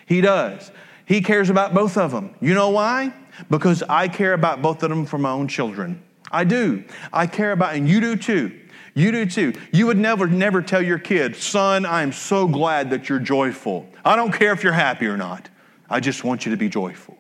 He 0.06 0.22
does. 0.22 0.72
He 1.06 1.22
cares 1.22 1.50
about 1.50 1.74
both 1.74 1.98
of 1.98 2.12
them. 2.12 2.36
You 2.42 2.54
know 2.54 2.70
why? 2.70 3.14
Because 3.50 3.84
I 3.84 4.08
care 4.08 4.34
about 4.34 4.62
both 4.62 4.84
of 4.84 4.90
them 4.90 5.06
for 5.06 5.18
my 5.18 5.32
own 5.32 5.48
children. 5.48 6.02
I 6.32 6.44
do. 6.44 6.84
I 7.12 7.28
care 7.28 7.52
about, 7.52 7.76
and 7.76 7.88
you 7.88 8.00
do 8.00 8.16
too. 8.16 8.60
You 8.94 9.12
do 9.12 9.26
too. 9.26 9.54
You 9.72 9.88
would 9.88 9.98
never, 9.98 10.28
never 10.28 10.62
tell 10.62 10.82
your 10.82 11.00
kid, 11.00 11.36
son, 11.36 11.86
I 11.86 12.04
am 12.04 12.12
so 12.12 12.48
glad 12.48 12.92
that 12.92 13.10
you're 13.10 13.20
joyful. 13.20 13.88
I 14.06 14.16
don't 14.16 14.32
care 14.32 14.54
if 14.54 14.64
you're 14.64 14.74
happy 14.74 15.08
or 15.08 15.18
not. 15.18 15.50
I 15.90 16.00
just 16.00 16.24
want 16.24 16.46
you 16.46 16.52
to 16.52 16.58
be 16.58 16.70
joyful. 16.70 17.18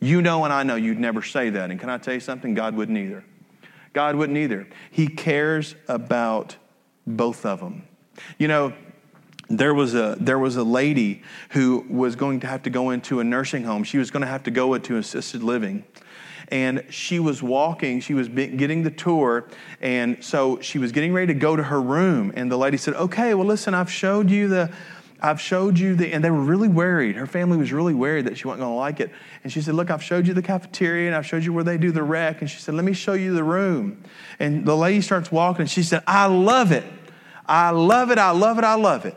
You 0.00 0.22
know, 0.22 0.44
and 0.44 0.52
I 0.52 0.64
know 0.64 0.74
you'd 0.74 0.98
never 0.98 1.22
say 1.22 1.50
that. 1.50 1.70
And 1.70 1.78
can 1.78 1.88
I 1.88 1.98
tell 1.98 2.14
you 2.14 2.20
something? 2.20 2.54
God 2.54 2.74
wouldn't 2.74 2.98
either. 2.98 3.24
God 3.92 4.16
wouldn't 4.16 4.36
either. 4.36 4.66
He 4.90 5.06
cares 5.06 5.76
about 5.88 6.56
both 7.06 7.46
of 7.46 7.60
them. 7.60 7.86
You 8.38 8.48
know, 8.48 8.72
there 9.48 9.74
was 9.74 9.94
a 9.94 10.16
there 10.18 10.38
was 10.38 10.56
a 10.56 10.64
lady 10.64 11.22
who 11.50 11.84
was 11.88 12.16
going 12.16 12.40
to 12.40 12.46
have 12.46 12.62
to 12.64 12.70
go 12.70 12.90
into 12.90 13.20
a 13.20 13.24
nursing 13.24 13.64
home. 13.64 13.84
She 13.84 13.98
was 13.98 14.10
going 14.10 14.22
to 14.22 14.26
have 14.26 14.42
to 14.44 14.50
go 14.50 14.74
into 14.74 14.96
assisted 14.96 15.42
living. 15.42 15.84
And 16.48 16.84
she 16.90 17.18
was 17.18 17.42
walking, 17.42 18.00
she 18.00 18.14
was 18.14 18.28
getting 18.28 18.82
the 18.82 18.90
tour, 18.90 19.48
and 19.80 20.22
so 20.22 20.60
she 20.60 20.78
was 20.78 20.92
getting 20.92 21.12
ready 21.12 21.28
to 21.28 21.38
go 21.38 21.56
to 21.56 21.62
her 21.62 21.80
room. 21.80 22.32
And 22.36 22.50
the 22.50 22.58
lady 22.58 22.76
said, 22.76 22.94
Okay, 22.94 23.34
well, 23.34 23.46
listen, 23.46 23.74
I've 23.74 23.90
showed 23.90 24.30
you 24.30 24.48
the, 24.48 24.70
I've 25.24 25.40
showed 25.40 25.78
you 25.78 25.94
the, 25.94 26.12
and 26.12 26.22
they 26.22 26.30
were 26.30 26.42
really 26.42 26.68
worried. 26.68 27.16
Her 27.16 27.26
family 27.26 27.56
was 27.56 27.72
really 27.72 27.94
worried 27.94 28.26
that 28.26 28.36
she 28.36 28.46
wasn't 28.46 28.60
going 28.60 28.72
to 28.72 28.76
like 28.76 29.00
it. 29.00 29.10
And 29.42 29.50
she 29.50 29.62
said, 29.62 29.74
Look, 29.74 29.90
I've 29.90 30.02
showed 30.02 30.26
you 30.26 30.34
the 30.34 30.42
cafeteria 30.42 31.06
and 31.06 31.16
I've 31.16 31.24
showed 31.24 31.44
you 31.44 31.52
where 31.54 31.64
they 31.64 31.78
do 31.78 31.92
the 31.92 32.02
rec. 32.02 32.42
And 32.42 32.50
she 32.50 32.58
said, 32.58 32.74
Let 32.74 32.84
me 32.84 32.92
show 32.92 33.14
you 33.14 33.32
the 33.34 33.44
room. 33.44 34.02
And 34.38 34.66
the 34.66 34.76
lady 34.76 35.00
starts 35.00 35.32
walking 35.32 35.62
and 35.62 35.70
she 35.70 35.82
said, 35.82 36.02
I 36.06 36.26
love 36.26 36.72
it. 36.72 36.84
I 37.46 37.70
love 37.70 38.10
it. 38.10 38.18
I 38.18 38.32
love 38.32 38.58
it. 38.58 38.64
I 38.64 38.74
love 38.74 39.06
it. 39.06 39.16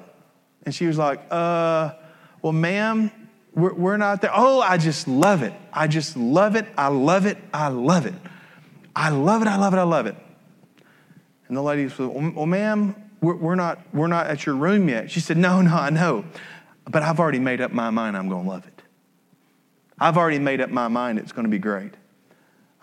And 0.63 0.73
she 0.73 0.87
was 0.87 0.97
like, 0.97 1.19
Uh, 1.29 1.93
well, 2.41 2.53
ma'am, 2.53 3.11
we're, 3.57 3.73
we're 3.73 3.97
not 3.97 4.21
there. 4.21 4.31
Oh, 4.33 4.61
I 4.61 4.77
just 4.77 5.07
love 5.07 5.41
it. 5.41 5.53
I 5.73 5.87
just 5.87 6.15
love 6.15 6.55
it. 6.55 6.67
I 6.77 6.89
love 6.89 7.25
it. 7.25 7.39
I 7.51 7.69
love 7.69 8.05
it. 8.05 8.13
I 8.95 9.09
love 9.09 9.41
it. 9.41 9.47
I 9.47 9.57
love 9.57 9.73
it. 9.73 9.77
I 9.77 9.83
love 9.83 10.05
it. 10.05 10.15
And 11.47 11.57
the 11.57 11.61
lady 11.63 11.89
said, 11.89 12.07
Well, 12.07 12.45
ma'am, 12.45 12.95
we're, 13.19 13.35
we're, 13.35 13.55
not, 13.55 13.79
we're 13.93 14.07
not 14.07 14.27
at 14.27 14.45
your 14.45 14.55
room 14.55 14.87
yet. 14.87 15.09
She 15.09 15.19
said, 15.19 15.37
No, 15.37 15.61
no, 15.61 15.75
I 15.75 15.89
know. 15.89 16.23
But 16.85 17.01
I've 17.01 17.19
already 17.19 17.39
made 17.39 17.59
up 17.59 17.71
my 17.71 17.89
mind 17.89 18.15
I'm 18.15 18.29
going 18.29 18.43
to 18.43 18.49
love 18.49 18.67
it. 18.67 18.83
I've 19.99 20.17
already 20.17 20.39
made 20.39 20.61
up 20.61 20.69
my 20.69 20.87
mind 20.87 21.17
it's 21.17 21.31
going 21.31 21.45
to 21.45 21.51
be 21.51 21.59
great. 21.59 21.95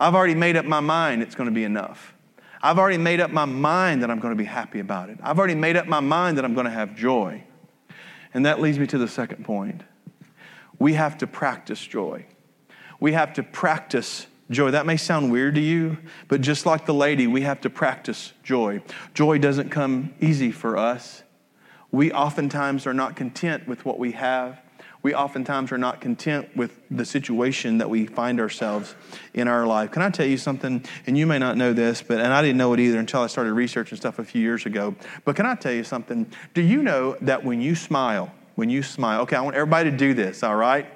I've 0.01 0.17
already 0.17 0.35
made 0.35 0.57
up 0.57 0.65
my 0.65 0.81
mind 0.81 1.23
it's 1.23 1.37
going 1.37 1.49
to 1.49 1.55
be 1.55 1.63
enough. 1.63 2.15
I've 2.61 2.81
already 2.81 2.99
made 2.99 3.21
up 3.21 3.31
my 3.31 3.45
mind 3.45 4.03
that 4.03 4.11
I'm 4.11 4.19
going 4.19 4.33
to 4.33 4.39
be 4.39 4.45
happy 4.45 4.81
about 4.81 5.09
it. 5.09 5.19
I've 5.23 5.39
already 5.39 5.55
made 5.55 5.77
up 5.77 5.87
my 5.87 6.01
mind 6.01 6.37
that 6.39 6.45
I'm 6.45 6.55
going 6.55 6.67
to 6.67 6.73
have 6.73 6.97
joy. 6.97 7.45
And 8.33 8.45
that 8.47 8.61
leads 8.61 8.81
me 8.81 8.89
to 8.89 8.99
the 8.99 9.07
second 9.07 9.45
point. 9.45 9.83
We 10.79 10.95
have 10.95 11.19
to 11.19 11.27
practice 11.27 11.85
joy. 11.85 12.27
We 13.01 13.13
have 13.13 13.35
to 13.35 13.43
practice 13.43 14.27
joy. 14.51 14.71
That 14.71 14.87
may 14.87 14.97
sound 14.97 15.33
weird 15.33 15.55
to 15.55 15.61
you, 15.61 15.99
but 16.29 16.41
just 16.41 16.67
like 16.67 16.87
the 16.87 16.95
lady, 16.95 17.27
we 17.27 17.43
have 17.43 17.61
to 17.63 17.71
practice 17.71 18.33
joy. 18.43 18.83
Joy 19.15 19.39
doesn't 19.39 19.71
come 19.71 20.15
easy 20.21 20.53
for 20.53 20.77
us. 20.77 21.23
We 21.91 22.13
oftentimes 22.13 22.87
are 22.87 22.95
not 22.95 23.17
content 23.17 23.69
with 23.69 23.85
what 23.85 23.99
we 23.99 24.13
have. 24.13 24.61
We 25.03 25.15
oftentimes 25.15 25.71
are 25.71 25.79
not 25.79 26.01
content 26.01 26.57
with 26.57 26.81
the 26.91 27.05
situation 27.05 27.79
that 27.79 27.91
we 27.91 28.07
find 28.07 28.41
ourselves 28.41 28.95
in 29.35 29.49
our 29.49 29.67
life. 29.67 29.91
Can 29.91 30.01
I 30.01 30.09
tell 30.09 30.27
you 30.27 30.39
something? 30.39 30.83
And 31.07 31.19
you 31.19 31.27
may 31.27 31.39
not 31.39 31.59
know 31.59 31.75
this, 31.75 32.01
but 32.01 32.21
and 32.21 32.33
I 32.33 32.41
didn't 32.41 32.57
know 32.57 32.73
it 32.73 32.81
either 32.81 32.99
until 32.99 33.21
I 33.21 33.27
started 33.27 33.53
researching 33.53 33.99
stuff 33.99 34.19
a 34.19 34.25
few 34.25 34.41
years 34.41 34.65
ago. 34.65 34.97
But 35.27 35.37
can 35.37 35.45
I 35.45 35.57
tell 35.57 35.73
you 35.73 35.85
something? 35.85 36.33
Do 36.55 36.63
you 36.63 36.83
know 36.83 37.19
that 37.21 37.45
when 37.45 37.61
you 37.61 37.75
smile, 37.75 38.33
when 38.55 38.71
you 38.71 38.83
smile, 38.83 39.23
okay, 39.23 39.37
I 39.37 39.41
want 39.41 39.57
everybody 39.57 39.91
to 39.91 39.97
do 39.97 40.15
this, 40.15 40.43
all 40.43 40.57
right? 40.57 40.87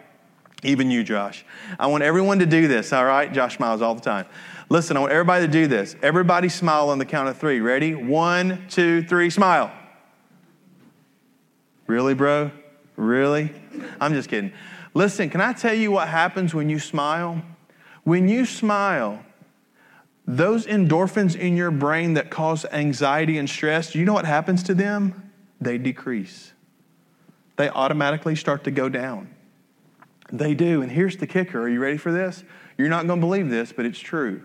Even 0.62 0.90
you, 0.90 1.05
Josh. 1.05 1.44
I 1.79 1.87
want 1.87 2.03
everyone 2.03 2.40
to 2.40 2.47
do 2.47 2.68
this, 2.68 2.92
all 2.92 3.05
right? 3.05 3.33
Josh 3.33 3.57
smiles 3.57 3.83
all 3.83 3.94
the 3.94 4.01
time. 4.01 4.27
Listen, 4.68 4.97
I 4.97 5.01
want 5.01 5.12
everybody 5.12 5.47
to 5.47 5.53
do 5.53 5.66
this. 5.66 5.97
Everybody 6.03 6.49
smile 6.49 6.90
on 6.90 6.99
the 6.99 7.05
count 7.05 7.29
of 7.29 7.38
three. 7.38 7.61
Ready? 7.61 7.94
One, 7.94 8.66
two, 8.68 9.03
three, 9.03 9.31
smile. 9.31 9.73
Really, 11.87 12.14
bro? 12.14 12.51
Really? 12.97 13.53
I'm 14.01 14.12
just 14.12 14.29
kidding. 14.29 14.53
Listen, 14.94 15.31
can 15.31 15.40
I 15.40 15.53
tell 15.53 15.75
you 15.75 15.90
what 15.90 16.09
happens 16.09 16.55
when 16.55 16.68
you 16.68 16.79
smile? 16.79 17.40
When 18.05 18.29
you 18.29 18.44
smile, 18.44 19.25
those 20.27 20.66
endorphins 20.66 21.35
in 21.35 21.57
your 21.57 21.71
brain 21.71 22.14
that 22.14 22.31
cause 22.31 22.66
anxiety 22.66 23.38
and 23.38 23.49
stress, 23.49 23.94
you 23.94 24.05
know 24.05 24.12
what 24.12 24.27
happens 24.27 24.62
to 24.64 24.75
them? 24.75 25.33
They 25.61 25.79
decrease. 25.79 26.53
They 27.59 27.68
automatically 27.68 28.37
start 28.37 28.62
to 28.64 28.71
go 28.71 28.88
down. 28.88 29.35
They 30.31 30.55
do. 30.55 30.81
And 30.81 30.92
here's 30.92 31.16
the 31.16 31.27
kicker. 31.27 31.61
Are 31.61 31.68
you 31.68 31.81
ready 31.81 31.97
for 31.97 32.12
this? 32.12 32.44
You're 32.79 32.88
not 32.88 33.09
going 33.09 33.21
to 33.21 33.27
believe 33.27 33.51
this, 33.51 33.73
but 33.73 33.85
it's 33.85 33.99
true. 33.99 34.44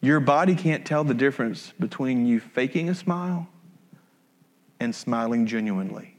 Your 0.00 0.18
body 0.18 0.54
can't 0.54 0.86
tell 0.86 1.04
the 1.04 1.12
difference 1.12 1.74
between 1.78 2.24
you 2.24 2.40
faking 2.40 2.88
a 2.88 2.94
smile 2.94 3.48
and 4.80 4.94
smiling 4.94 5.44
genuinely. 5.44 6.16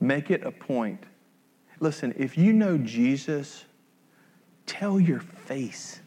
Make 0.00 0.30
it 0.30 0.42
a 0.42 0.50
point. 0.50 1.04
Listen, 1.80 2.14
if 2.16 2.38
you 2.38 2.54
know 2.54 2.78
Jesus, 2.78 3.66
tell 4.64 4.98
your 4.98 5.20
face. 5.20 6.00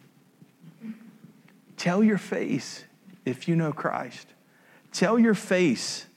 Tell 1.77 2.03
your 2.03 2.17
face 2.17 2.83
if 3.25 3.47
you 3.47 3.55
know 3.55 3.71
Christ. 3.71 4.27
Tell 4.91 5.19
your 5.19 5.35
face. 5.35 6.07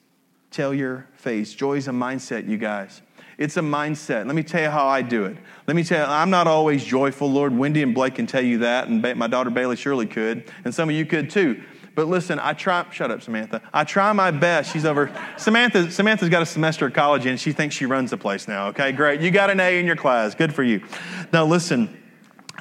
Tell 0.52 0.72
your 0.74 1.06
face. 1.14 1.54
Joy 1.54 1.78
is 1.78 1.88
a 1.88 1.92
mindset, 1.92 2.46
you 2.46 2.58
guys. 2.58 3.00
It's 3.38 3.56
a 3.56 3.60
mindset. 3.60 4.26
Let 4.26 4.36
me 4.36 4.42
tell 4.42 4.62
you 4.62 4.68
how 4.68 4.86
I 4.86 5.00
do 5.00 5.24
it. 5.24 5.38
Let 5.66 5.74
me 5.74 5.82
tell 5.82 6.06
you, 6.06 6.12
I'm 6.12 6.28
not 6.28 6.46
always 6.46 6.84
joyful, 6.84 7.30
Lord. 7.30 7.56
Wendy 7.56 7.82
and 7.82 7.94
Blake 7.94 8.16
can 8.16 8.26
tell 8.26 8.42
you 8.42 8.58
that, 8.58 8.86
and 8.86 9.02
my 9.18 9.26
daughter 9.26 9.48
Bailey 9.48 9.76
surely 9.76 10.06
could, 10.06 10.50
and 10.64 10.74
some 10.74 10.90
of 10.90 10.94
you 10.94 11.06
could 11.06 11.30
too. 11.30 11.62
But 11.94 12.06
listen, 12.08 12.38
I 12.38 12.52
try, 12.52 12.86
shut 12.90 13.10
up, 13.10 13.22
Samantha. 13.22 13.62
I 13.72 13.84
try 13.84 14.12
my 14.12 14.30
best. 14.30 14.72
She's 14.72 14.84
over, 14.84 15.10
Samantha, 15.36 15.90
Samantha's 15.90 16.28
got 16.28 16.42
a 16.42 16.46
semester 16.46 16.86
of 16.86 16.94
college 16.94 17.26
and 17.26 17.38
she 17.38 17.52
thinks 17.52 17.74
she 17.74 17.84
runs 17.84 18.10
the 18.10 18.16
place 18.16 18.48
now, 18.48 18.68
okay? 18.68 18.92
Great. 18.92 19.20
You 19.20 19.30
got 19.30 19.50
an 19.50 19.60
A 19.60 19.78
in 19.78 19.86
your 19.86 19.96
class. 19.96 20.34
Good 20.34 20.54
for 20.54 20.62
you. 20.62 20.82
Now, 21.32 21.44
listen, 21.44 22.01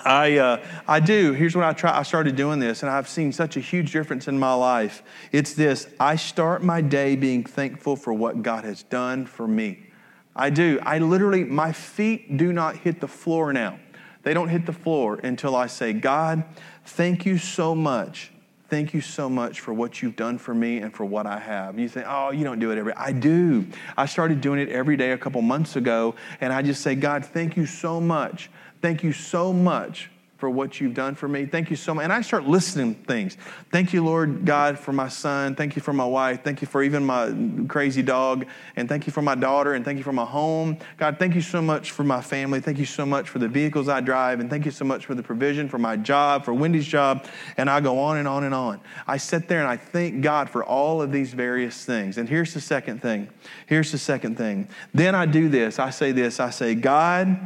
I, 0.05 0.37
uh, 0.37 0.65
I 0.87 0.99
do. 0.99 1.33
Here's 1.33 1.55
what 1.55 1.65
I 1.65 1.73
try. 1.73 1.97
I 1.97 2.03
started 2.03 2.35
doing 2.35 2.59
this, 2.59 2.83
and 2.83 2.91
I've 2.91 3.07
seen 3.07 3.31
such 3.31 3.57
a 3.57 3.59
huge 3.59 3.91
difference 3.91 4.27
in 4.27 4.37
my 4.37 4.53
life. 4.53 5.03
It's 5.31 5.53
this 5.53 5.87
I 5.99 6.15
start 6.15 6.63
my 6.63 6.81
day 6.81 7.15
being 7.15 7.43
thankful 7.43 7.95
for 7.95 8.13
what 8.13 8.41
God 8.41 8.63
has 8.63 8.83
done 8.83 9.25
for 9.25 9.47
me. 9.47 9.87
I 10.35 10.49
do. 10.49 10.79
I 10.83 10.99
literally, 10.99 11.43
my 11.43 11.71
feet 11.71 12.37
do 12.37 12.53
not 12.53 12.77
hit 12.77 13.01
the 13.01 13.07
floor 13.07 13.51
now. 13.51 13.79
They 14.23 14.33
don't 14.33 14.49
hit 14.49 14.65
the 14.65 14.73
floor 14.73 15.15
until 15.23 15.55
I 15.55 15.67
say, 15.67 15.93
God, 15.93 16.43
thank 16.85 17.25
you 17.25 17.37
so 17.37 17.75
much. 17.75 18.31
Thank 18.71 18.95
you 18.95 19.01
so 19.01 19.29
much 19.29 19.59
for 19.59 19.73
what 19.73 20.01
you've 20.01 20.15
done 20.15 20.39
for 20.39 20.55
me 20.55 20.79
and 20.79 20.91
for 20.91 21.05
what 21.05 21.27
I 21.27 21.37
have. 21.37 21.77
You 21.77 21.87
say, 21.87 22.03
oh, 22.07 22.31
you 22.31 22.43
don't 22.43 22.57
do 22.57 22.71
it 22.71 22.79
every 22.79 22.93
I 22.93 23.11
do. 23.11 23.67
I 23.95 24.07
started 24.07 24.41
doing 24.41 24.59
it 24.59 24.69
every 24.69 24.97
day 24.97 25.11
a 25.11 25.17
couple 25.17 25.43
months 25.43 25.75
ago, 25.75 26.15
and 26.39 26.51
I 26.51 26.63
just 26.63 26.81
say, 26.81 26.95
God, 26.95 27.23
thank 27.23 27.55
you 27.55 27.67
so 27.67 28.01
much 28.01 28.49
Thank 28.81 29.03
you 29.03 29.13
so 29.13 29.53
much 29.53 30.09
for 30.41 30.49
what 30.49 30.81
you've 30.81 30.95
done 30.95 31.13
for 31.13 31.27
me. 31.27 31.45
Thank 31.45 31.69
you 31.69 31.75
so 31.75 31.93
much. 31.93 32.03
And 32.03 32.11
I 32.11 32.21
start 32.21 32.45
listening 32.45 32.95
things. 32.95 33.37
Thank 33.71 33.93
you, 33.93 34.03
Lord 34.03 34.43
God, 34.43 34.79
for 34.79 34.91
my 34.91 35.07
son. 35.07 35.53
Thank 35.53 35.75
you 35.75 35.83
for 35.83 35.93
my 35.93 36.03
wife. 36.03 36.43
Thank 36.43 36.63
you 36.63 36.67
for 36.67 36.81
even 36.81 37.05
my 37.05 37.31
crazy 37.67 38.01
dog. 38.01 38.47
And 38.75 38.89
thank 38.89 39.05
you 39.05 39.13
for 39.13 39.21
my 39.21 39.35
daughter. 39.35 39.75
And 39.75 39.85
thank 39.85 39.99
you 39.99 40.03
for 40.03 40.11
my 40.11 40.25
home. 40.25 40.79
God, 40.97 41.19
thank 41.19 41.35
you 41.35 41.41
so 41.41 41.61
much 41.61 41.91
for 41.91 42.03
my 42.03 42.21
family. 42.21 42.59
Thank 42.59 42.79
you 42.79 42.87
so 42.87 43.05
much 43.05 43.29
for 43.29 43.37
the 43.37 43.47
vehicles 43.47 43.87
I 43.87 44.01
drive. 44.01 44.39
And 44.39 44.49
thank 44.49 44.65
you 44.65 44.71
so 44.71 44.83
much 44.83 45.05
for 45.05 45.13
the 45.13 45.21
provision 45.21 45.69
for 45.69 45.77
my 45.77 45.95
job, 45.95 46.43
for 46.43 46.55
Wendy's 46.55 46.87
job. 46.87 47.27
And 47.57 47.69
I 47.69 47.79
go 47.79 47.99
on 47.99 48.17
and 48.17 48.27
on 48.27 48.43
and 48.43 48.55
on. 48.55 48.79
I 49.05 49.17
sit 49.17 49.47
there 49.47 49.59
and 49.59 49.69
I 49.69 49.77
thank 49.77 50.23
God 50.23 50.49
for 50.49 50.65
all 50.65 51.03
of 51.03 51.11
these 51.11 51.33
various 51.33 51.85
things. 51.85 52.17
And 52.17 52.27
here's 52.27 52.55
the 52.55 52.61
second 52.61 52.99
thing. 52.99 53.29
Here's 53.67 53.91
the 53.91 53.99
second 53.99 54.39
thing. 54.39 54.69
Then 54.91 55.13
I 55.13 55.27
do 55.27 55.49
this. 55.49 55.77
I 55.77 55.91
say 55.91 56.11
this. 56.11 56.39
I 56.39 56.49
say, 56.49 56.73
God, 56.73 57.37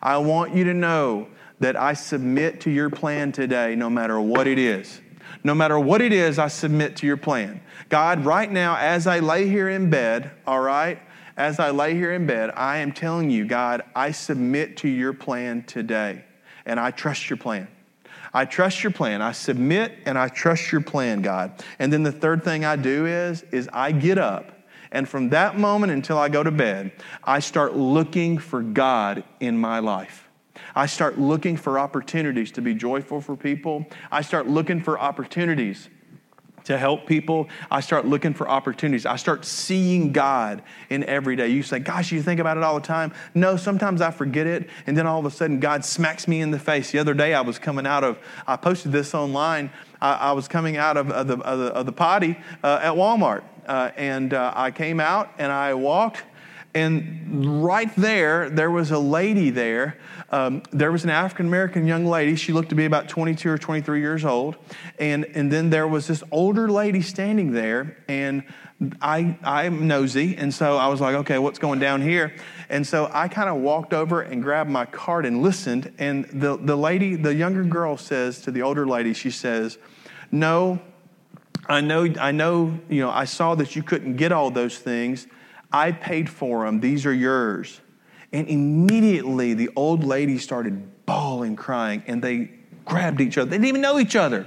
I 0.00 0.18
want 0.18 0.54
you 0.54 0.62
to 0.62 0.74
know 0.74 1.26
that 1.60 1.76
I 1.76 1.94
submit 1.94 2.60
to 2.62 2.70
your 2.70 2.90
plan 2.90 3.32
today, 3.32 3.74
no 3.74 3.88
matter 3.90 4.20
what 4.20 4.46
it 4.46 4.58
is. 4.58 5.00
No 5.42 5.54
matter 5.54 5.78
what 5.78 6.00
it 6.00 6.12
is, 6.12 6.38
I 6.38 6.48
submit 6.48 6.96
to 6.96 7.06
your 7.06 7.16
plan. 7.16 7.60
God, 7.88 8.24
right 8.24 8.50
now, 8.50 8.76
as 8.76 9.06
I 9.06 9.20
lay 9.20 9.48
here 9.48 9.68
in 9.68 9.90
bed, 9.90 10.30
all 10.46 10.60
right, 10.60 10.98
as 11.36 11.60
I 11.60 11.70
lay 11.70 11.94
here 11.94 12.12
in 12.12 12.26
bed, 12.26 12.50
I 12.56 12.78
am 12.78 12.92
telling 12.92 13.30
you, 13.30 13.44
God, 13.44 13.82
I 13.94 14.10
submit 14.10 14.78
to 14.78 14.88
your 14.88 15.12
plan 15.12 15.62
today, 15.64 16.24
and 16.64 16.80
I 16.80 16.90
trust 16.90 17.30
your 17.30 17.36
plan. 17.36 17.68
I 18.32 18.44
trust 18.44 18.82
your 18.82 18.92
plan. 18.92 19.22
I 19.22 19.32
submit 19.32 19.92
and 20.04 20.18
I 20.18 20.28
trust 20.28 20.70
your 20.70 20.82
plan, 20.82 21.22
God. 21.22 21.64
And 21.78 21.90
then 21.90 22.02
the 22.02 22.12
third 22.12 22.44
thing 22.44 22.66
I 22.66 22.76
do 22.76 23.06
is 23.06 23.42
is 23.50 23.66
I 23.72 23.92
get 23.92 24.18
up 24.18 24.56
and 24.92 25.08
from 25.08 25.30
that 25.30 25.58
moment 25.58 25.92
until 25.92 26.18
I 26.18 26.28
go 26.28 26.42
to 26.42 26.50
bed, 26.50 26.92
I 27.24 27.40
start 27.40 27.76
looking 27.76 28.38
for 28.38 28.62
God 28.62 29.24
in 29.40 29.58
my 29.58 29.80
life. 29.80 30.25
I 30.74 30.86
start 30.86 31.18
looking 31.18 31.56
for 31.56 31.78
opportunities 31.78 32.52
to 32.52 32.62
be 32.62 32.74
joyful 32.74 33.20
for 33.20 33.36
people. 33.36 33.86
I 34.10 34.22
start 34.22 34.46
looking 34.46 34.82
for 34.82 34.98
opportunities 34.98 35.88
to 36.64 36.76
help 36.76 37.06
people. 37.06 37.48
I 37.70 37.80
start 37.80 38.06
looking 38.06 38.34
for 38.34 38.48
opportunities. 38.48 39.06
I 39.06 39.16
start 39.16 39.44
seeing 39.44 40.12
God 40.12 40.62
in 40.90 41.04
every 41.04 41.36
day. 41.36 41.48
You 41.48 41.62
say, 41.62 41.78
Gosh, 41.78 42.10
you 42.10 42.20
think 42.22 42.40
about 42.40 42.56
it 42.56 42.64
all 42.64 42.74
the 42.74 42.86
time? 42.86 43.14
No, 43.34 43.56
sometimes 43.56 44.00
I 44.00 44.10
forget 44.10 44.48
it. 44.48 44.68
And 44.86 44.96
then 44.96 45.06
all 45.06 45.20
of 45.20 45.26
a 45.26 45.30
sudden, 45.30 45.60
God 45.60 45.84
smacks 45.84 46.26
me 46.26 46.40
in 46.40 46.50
the 46.50 46.58
face. 46.58 46.90
The 46.90 46.98
other 46.98 47.14
day, 47.14 47.34
I 47.34 47.40
was 47.42 47.60
coming 47.60 47.86
out 47.86 48.02
of, 48.02 48.18
I 48.48 48.56
posted 48.56 48.90
this 48.90 49.14
online. 49.14 49.70
I, 50.00 50.14
I 50.14 50.32
was 50.32 50.48
coming 50.48 50.76
out 50.76 50.96
of, 50.96 51.10
of, 51.10 51.28
the, 51.28 51.38
of, 51.38 51.58
the, 51.58 51.66
of 51.66 51.86
the, 51.86 51.92
potty 51.92 52.36
uh, 52.64 52.80
at 52.82 52.94
Walmart 52.94 53.44
uh, 53.66 53.90
and 53.96 54.32
uh, 54.32 54.52
I 54.54 54.70
came 54.70 55.00
out 55.00 55.32
and 55.38 55.52
I 55.52 55.74
walked, 55.74 56.22
and 56.74 57.64
right 57.64 57.94
there, 57.96 58.50
there 58.50 58.70
was 58.70 58.90
a 58.90 58.98
lady 58.98 59.50
there. 59.50 59.96
Um, 60.30 60.62
there 60.72 60.90
was 60.90 61.04
an 61.04 61.10
African 61.10 61.46
American 61.46 61.86
young 61.86 62.04
lady. 62.04 62.34
She 62.36 62.52
looked 62.52 62.70
to 62.70 62.74
be 62.74 62.84
about 62.84 63.08
22 63.08 63.48
or 63.48 63.58
23 63.58 64.00
years 64.00 64.24
old. 64.24 64.56
And, 64.98 65.24
and 65.34 65.52
then 65.52 65.70
there 65.70 65.86
was 65.86 66.06
this 66.06 66.22
older 66.30 66.68
lady 66.68 67.02
standing 67.02 67.52
there. 67.52 67.96
And 68.08 68.44
I, 69.00 69.38
I'm 69.42 69.86
nosy. 69.86 70.36
And 70.36 70.52
so 70.52 70.76
I 70.76 70.88
was 70.88 71.00
like, 71.00 71.14
okay, 71.14 71.38
what's 71.38 71.58
going 71.58 71.78
down 71.78 72.02
here? 72.02 72.34
And 72.68 72.86
so 72.86 73.10
I 73.12 73.28
kind 73.28 73.48
of 73.48 73.56
walked 73.56 73.94
over 73.94 74.20
and 74.20 74.42
grabbed 74.42 74.70
my 74.70 74.84
card 74.84 75.24
and 75.24 75.42
listened. 75.42 75.92
And 75.98 76.24
the, 76.26 76.56
the 76.56 76.76
lady, 76.76 77.14
the 77.14 77.34
younger 77.34 77.64
girl 77.64 77.96
says 77.96 78.40
to 78.42 78.50
the 78.50 78.62
older 78.62 78.86
lady, 78.86 79.14
she 79.14 79.30
says, 79.30 79.78
No, 80.32 80.80
I 81.68 81.80
know, 81.80 82.12
I 82.20 82.32
know, 82.32 82.78
you 82.88 83.00
know, 83.00 83.10
I 83.10 83.24
saw 83.24 83.54
that 83.54 83.76
you 83.76 83.82
couldn't 83.82 84.16
get 84.16 84.32
all 84.32 84.50
those 84.50 84.78
things. 84.78 85.26
I 85.72 85.92
paid 85.92 86.28
for 86.28 86.64
them. 86.64 86.80
These 86.80 87.06
are 87.06 87.12
yours. 87.12 87.80
And 88.36 88.48
immediately 88.48 89.54
the 89.54 89.70
old 89.76 90.04
lady 90.04 90.36
started 90.36 91.06
bawling, 91.06 91.56
crying, 91.56 92.02
and 92.06 92.20
they 92.20 92.50
grabbed 92.84 93.22
each 93.22 93.38
other. 93.38 93.48
They 93.48 93.56
didn't 93.56 93.68
even 93.68 93.80
know 93.80 93.98
each 93.98 94.14
other. 94.14 94.46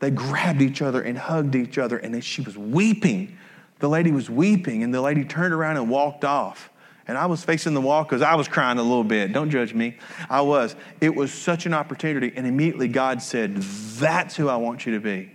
They 0.00 0.10
grabbed 0.10 0.60
each 0.60 0.82
other 0.82 1.02
and 1.02 1.16
hugged 1.16 1.54
each 1.54 1.78
other, 1.78 1.98
and 1.98 2.24
she 2.24 2.42
was 2.42 2.58
weeping. 2.58 3.38
The 3.78 3.88
lady 3.88 4.10
was 4.10 4.28
weeping, 4.28 4.82
and 4.82 4.92
the 4.92 5.00
lady 5.00 5.24
turned 5.24 5.54
around 5.54 5.76
and 5.76 5.88
walked 5.88 6.24
off. 6.24 6.68
And 7.06 7.16
I 7.16 7.26
was 7.26 7.44
facing 7.44 7.74
the 7.74 7.80
wall 7.80 8.02
because 8.02 8.22
I 8.22 8.34
was 8.34 8.48
crying 8.48 8.78
a 8.78 8.82
little 8.82 9.04
bit. 9.04 9.32
Don't 9.32 9.50
judge 9.50 9.72
me. 9.72 9.98
I 10.28 10.40
was. 10.40 10.74
It 11.00 11.14
was 11.14 11.32
such 11.32 11.64
an 11.64 11.74
opportunity. 11.74 12.32
And 12.34 12.44
immediately 12.44 12.88
God 12.88 13.22
said, 13.22 13.54
That's 13.54 14.34
who 14.34 14.48
I 14.48 14.56
want 14.56 14.84
you 14.84 14.94
to 14.94 15.00
be. 15.00 15.30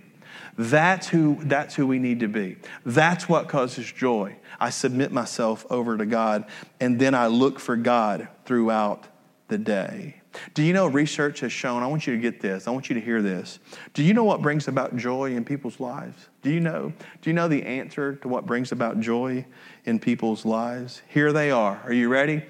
That's 0.56 1.08
who, 1.08 1.38
that's 1.42 1.74
who 1.74 1.86
we 1.86 1.98
need 1.98 2.20
to 2.20 2.28
be. 2.28 2.56
That's 2.84 3.28
what 3.28 3.48
causes 3.48 3.90
joy. 3.90 4.36
I 4.60 4.70
submit 4.70 5.10
myself 5.10 5.64
over 5.70 5.96
to 5.96 6.04
God, 6.04 6.44
and 6.78 6.98
then 6.98 7.14
I 7.14 7.28
look 7.28 7.58
for 7.58 7.76
God 7.76 8.28
throughout 8.44 9.06
the 9.48 9.58
day. 9.58 10.16
Do 10.54 10.62
you 10.62 10.72
know 10.72 10.86
research 10.86 11.40
has 11.40 11.52
shown? 11.52 11.82
I 11.82 11.86
want 11.86 12.06
you 12.06 12.14
to 12.14 12.20
get 12.20 12.40
this. 12.40 12.66
I 12.66 12.70
want 12.70 12.88
you 12.88 12.94
to 12.94 13.00
hear 13.00 13.20
this. 13.22 13.58
Do 13.92 14.02
you 14.02 14.14
know 14.14 14.24
what 14.24 14.40
brings 14.40 14.68
about 14.68 14.96
joy 14.96 15.34
in 15.34 15.44
people's 15.44 15.78
lives? 15.80 16.28
Do 16.42 16.50
you 16.50 16.60
know? 16.60 16.92
Do 17.20 17.30
you 17.30 17.34
know 17.34 17.48
the 17.48 17.62
answer 17.64 18.16
to 18.16 18.28
what 18.28 18.46
brings 18.46 18.72
about 18.72 19.00
joy 19.00 19.44
in 19.84 19.98
people's 19.98 20.44
lives? 20.44 21.02
Here 21.08 21.32
they 21.32 21.50
are. 21.50 21.80
Are 21.84 21.92
you 21.92 22.08
ready? 22.08 22.44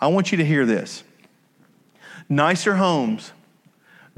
I 0.00 0.08
want 0.08 0.32
you 0.32 0.38
to 0.38 0.44
hear 0.44 0.66
this. 0.66 1.04
Nicer 2.28 2.76
homes 2.76 3.32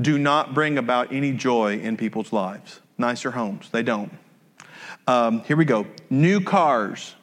do 0.00 0.18
not 0.18 0.54
bring 0.54 0.78
about 0.78 1.12
any 1.12 1.32
joy 1.32 1.78
in 1.78 1.96
people's 1.96 2.32
lives 2.32 2.80
nicer 3.00 3.32
homes. 3.32 3.68
They 3.70 3.82
don't. 3.82 4.12
Um, 5.06 5.40
here 5.40 5.56
we 5.56 5.64
go. 5.64 5.86
New 6.08 6.40
cars 6.40 7.14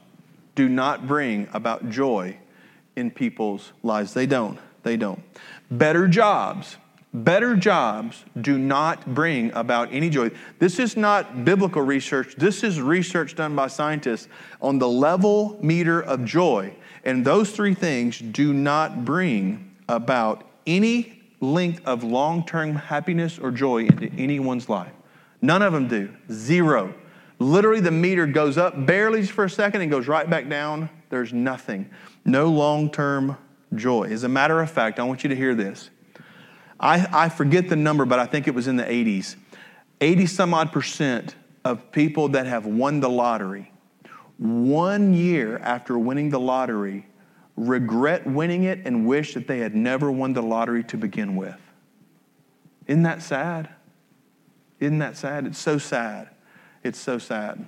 do 0.55 0.67
not 0.67 1.07
bring 1.07 1.47
about 1.53 1.89
joy 1.89 2.37
in 2.95 3.11
people's 3.11 3.71
lives. 3.83 4.13
They 4.13 4.25
don't. 4.25 4.59
They 4.83 4.97
don't. 4.97 5.23
Better 5.71 6.07
jobs. 6.07 6.77
Better 7.13 7.55
jobs 7.55 8.25
do 8.41 8.57
not 8.57 9.13
bring 9.13 9.51
about 9.53 9.93
any 9.93 10.09
joy. 10.09 10.31
This 10.59 10.77
is 10.79 10.97
not 10.97 11.45
biblical 11.45 11.81
research. 11.81 12.35
This 12.35 12.63
is 12.63 12.81
research 12.81 13.35
done 13.35 13.55
by 13.55 13.67
scientists 13.67 14.27
on 14.61 14.77
the 14.79 14.89
level 14.89 15.57
meter 15.61 16.01
of 16.01 16.25
joy. 16.25 16.75
And 17.05 17.23
those 17.23 17.51
three 17.51 17.73
things 17.73 18.19
do 18.19 18.53
not 18.53 19.05
bring 19.05 19.71
about 19.87 20.43
any 20.65 21.23
length 21.39 21.81
of 21.85 22.03
long 22.03 22.45
term 22.45 22.75
happiness 22.75 23.39
or 23.39 23.51
joy 23.51 23.85
into 23.85 24.11
anyone's 24.17 24.67
life. 24.67 24.91
None 25.41 25.62
of 25.62 25.73
them 25.73 25.88
do. 25.88 26.13
Zero. 26.32 26.93
Literally, 27.39 27.82
the 27.82 27.91
meter 27.91 28.26
goes 28.26 28.58
up 28.58 28.86
barely 28.86 29.26
for 29.26 29.45
a 29.45 29.50
second 29.50 29.82
and 29.82 29.91
goes 29.91 30.08
right 30.08 30.30
back 30.30 30.50
down. 30.50 30.89
There's 31.10 31.34
nothing. 31.34 31.89
No 32.26 32.47
long 32.47 32.89
term 32.89 33.38
joy. 33.76 34.06
As 34.06 34.23
a 34.23 34.30
matter 34.30 34.60
of 34.62 34.71
fact, 34.71 35.00
I 35.00 35.04
want 35.04 35.23
you 35.23 35.30
to 35.30 35.36
hear 35.36 35.54
this. 35.54 35.89
I, 36.80 37.08
I 37.12 37.30
forget 37.30 37.69
the 37.69 37.76
number, 37.76 38.06
but 38.06 38.19
I 38.19 38.26
think 38.26 38.47
it 38.47 38.54
was 38.54 38.67
in 38.67 38.76
the 38.76 38.84
80s. 38.84 39.36
80 40.02 40.26
some 40.28 40.54
odd 40.54 40.71
percent 40.71 41.36
of 41.65 41.91
people 41.91 42.30
that 42.30 42.45
have 42.45 42.65
won 42.65 43.00
the 43.00 43.10
lottery, 43.10 43.71
one 44.38 45.13
year 45.13 45.58
after 45.60 45.97
winning 45.97 46.30
the 46.30 46.39
lottery, 46.39 47.08
regret 47.56 48.26
winning 48.28 48.63
it 48.63 48.80
and 48.86 49.08
wish 49.08 49.34
that 49.34 49.47
they 49.47 49.60
had 49.60 49.76
never 49.76 50.12
won 50.12 50.34
the 50.34 50.41
lottery 50.41 50.84
to 50.84 50.97
begin 50.97 51.36
with. 51.36 51.60
Isn't 52.86 53.04
that 53.04 53.21
sad? 53.21 53.69
Isn't 54.79 54.99
that 54.99 55.17
sad? 55.17 55.45
It's 55.45 55.59
so 55.59 55.77
sad. 55.77 56.29
It's 56.83 56.99
so 56.99 57.17
sad. 57.17 57.67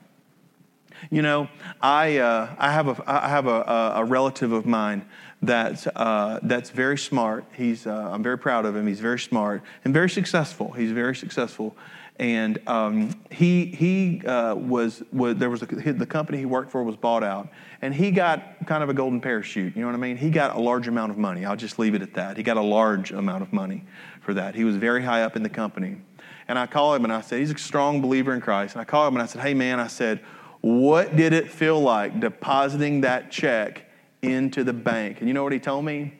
You 1.09 1.21
know, 1.21 1.47
I, 1.81 2.17
uh, 2.17 2.55
I 2.57 2.71
have, 2.71 2.87
a, 2.87 3.03
I 3.07 3.29
have 3.29 3.47
a, 3.47 3.93
a 3.95 4.03
relative 4.03 4.51
of 4.51 4.65
mine 4.65 5.05
that's, 5.41 5.87
uh, 5.87 6.39
that's 6.43 6.69
very 6.69 6.97
smart. 6.97 7.45
He's, 7.53 7.87
uh, 7.87 8.09
I'm 8.11 8.21
very 8.21 8.37
proud 8.37 8.65
of 8.65 8.75
him. 8.75 8.85
He's 8.85 8.99
very 8.99 9.19
smart 9.19 9.63
and 9.85 9.93
very 9.93 10.09
successful. 10.09 10.71
He's 10.71 10.91
very 10.91 11.15
successful. 11.15 11.75
And 12.17 12.59
um, 12.67 13.11
he, 13.31 13.67
he 13.67 14.21
uh, 14.25 14.53
was, 14.55 15.01
was, 15.13 15.37
there 15.37 15.49
was 15.49 15.61
a, 15.61 15.65
the 15.65 16.05
company 16.05 16.37
he 16.37 16.45
worked 16.45 16.69
for 16.69 16.83
was 16.83 16.97
bought 16.97 17.23
out. 17.23 17.47
And 17.81 17.93
he 17.95 18.11
got 18.11 18.65
kind 18.65 18.83
of 18.83 18.89
a 18.89 18.93
golden 18.93 19.21
parachute. 19.21 19.77
You 19.77 19.81
know 19.81 19.87
what 19.87 19.95
I 19.95 19.99
mean? 19.99 20.17
He 20.17 20.29
got 20.29 20.57
a 20.57 20.59
large 20.59 20.89
amount 20.89 21.13
of 21.13 21.17
money. 21.17 21.45
I'll 21.45 21.55
just 21.55 21.79
leave 21.79 21.95
it 21.95 22.01
at 22.01 22.15
that. 22.15 22.35
He 22.35 22.43
got 22.43 22.57
a 22.57 22.61
large 22.61 23.11
amount 23.11 23.43
of 23.43 23.53
money 23.53 23.85
for 24.19 24.33
that. 24.33 24.53
He 24.53 24.65
was 24.65 24.75
very 24.75 25.01
high 25.01 25.23
up 25.23 25.37
in 25.37 25.43
the 25.43 25.49
company. 25.49 26.01
And 26.49 26.59
I 26.59 26.65
called 26.65 26.97
him 26.97 27.05
and 27.05 27.13
I 27.13 27.21
said, 27.21 27.39
he's 27.39 27.51
a 27.51 27.57
strong 27.57 28.01
believer 28.01 28.33
in 28.33 28.41
Christ. 28.41 28.73
And 28.73 28.81
I 28.81 28.83
called 28.83 29.13
him 29.13 29.15
and 29.15 29.23
I 29.23 29.27
said, 29.27 29.41
hey, 29.41 29.53
man, 29.53 29.79
I 29.79 29.87
said, 29.87 30.19
what 30.61 31.15
did 31.15 31.31
it 31.31 31.49
feel 31.49 31.79
like 31.79 32.19
depositing 32.19 33.01
that 33.01 33.31
check 33.31 33.85
into 34.21 34.63
the 34.63 34.73
bank? 34.73 35.19
And 35.19 35.27
you 35.27 35.33
know 35.33 35.43
what 35.43 35.53
he 35.53 35.59
told 35.59 35.85
me? 35.85 36.15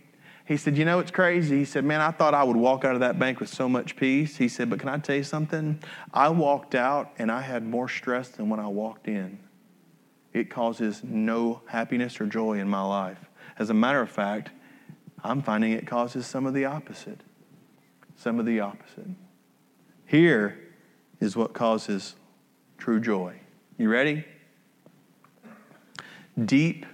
He 0.45 0.57
said, 0.57 0.77
You 0.77 0.85
know, 0.85 0.97
it's 0.97 1.11
crazy. 1.11 1.57
He 1.57 1.65
said, 1.65 1.85
Man, 1.85 2.01
I 2.01 2.09
thought 2.09 2.33
I 2.33 2.43
would 2.43 2.55
walk 2.55 2.83
out 2.83 2.95
of 2.95 3.01
that 3.01 3.19
bank 3.19 3.39
with 3.39 3.49
so 3.49 3.69
much 3.69 3.95
peace. 3.95 4.37
He 4.37 4.47
said, 4.47 4.67
But 4.67 4.79
can 4.79 4.89
I 4.89 4.97
tell 4.97 5.15
you 5.15 5.23
something? 5.23 5.79
I 6.11 6.29
walked 6.29 6.73
out 6.73 7.11
and 7.19 7.31
I 7.31 7.41
had 7.41 7.63
more 7.63 7.87
stress 7.87 8.29
than 8.29 8.49
when 8.49 8.59
I 8.59 8.67
walked 8.67 9.07
in. 9.07 9.37
It 10.33 10.49
causes 10.49 11.03
no 11.03 11.61
happiness 11.67 12.19
or 12.19 12.25
joy 12.25 12.57
in 12.57 12.67
my 12.67 12.81
life. 12.81 13.19
As 13.59 13.69
a 13.69 13.75
matter 13.75 14.01
of 14.01 14.09
fact, 14.09 14.49
I'm 15.23 15.43
finding 15.43 15.71
it 15.73 15.85
causes 15.85 16.25
some 16.25 16.47
of 16.47 16.55
the 16.55 16.65
opposite. 16.65 17.21
Some 18.15 18.39
of 18.39 18.47
the 18.47 18.59
opposite. 18.59 19.09
Here 20.09 20.57
is 21.19 21.35
what 21.35 21.53
causes 21.53 22.15
true 22.79 22.99
joy. 22.99 23.39
You 23.77 23.89
ready? 23.89 24.25
Deep 26.45 26.87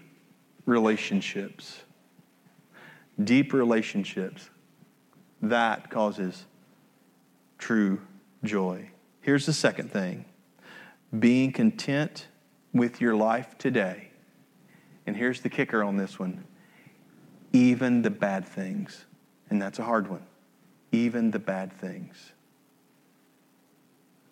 relationships. 0.65 1.79
Deep 3.23 3.53
relationships. 3.53 4.49
That 5.41 5.89
causes 5.89 6.43
true 7.57 8.01
joy. 8.43 8.89
Here's 9.21 9.45
the 9.45 9.53
second 9.53 9.93
thing 9.93 10.25
being 11.17 11.53
content 11.53 12.27
with 12.73 12.99
your 12.99 13.15
life 13.15 13.57
today. 13.57 14.09
And 15.07 15.15
here's 15.15 15.39
the 15.39 15.49
kicker 15.49 15.85
on 15.85 15.95
this 15.95 16.19
one 16.19 16.43
even 17.53 18.01
the 18.01 18.09
bad 18.09 18.45
things. 18.45 19.05
And 19.49 19.61
that's 19.61 19.79
a 19.79 19.83
hard 19.83 20.09
one. 20.09 20.25
Even 20.91 21.31
the 21.31 21.39
bad 21.39 21.71
things. 21.71 22.33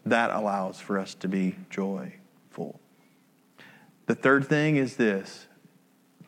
That 0.06 0.32
allows 0.32 0.80
for 0.80 1.00
us 1.00 1.13
to 1.16 1.28
be 1.28 1.56
joyful. 1.70 2.80
The 4.06 4.16
third 4.16 4.48
thing 4.48 4.76
is 4.76 4.98
this 4.98 5.48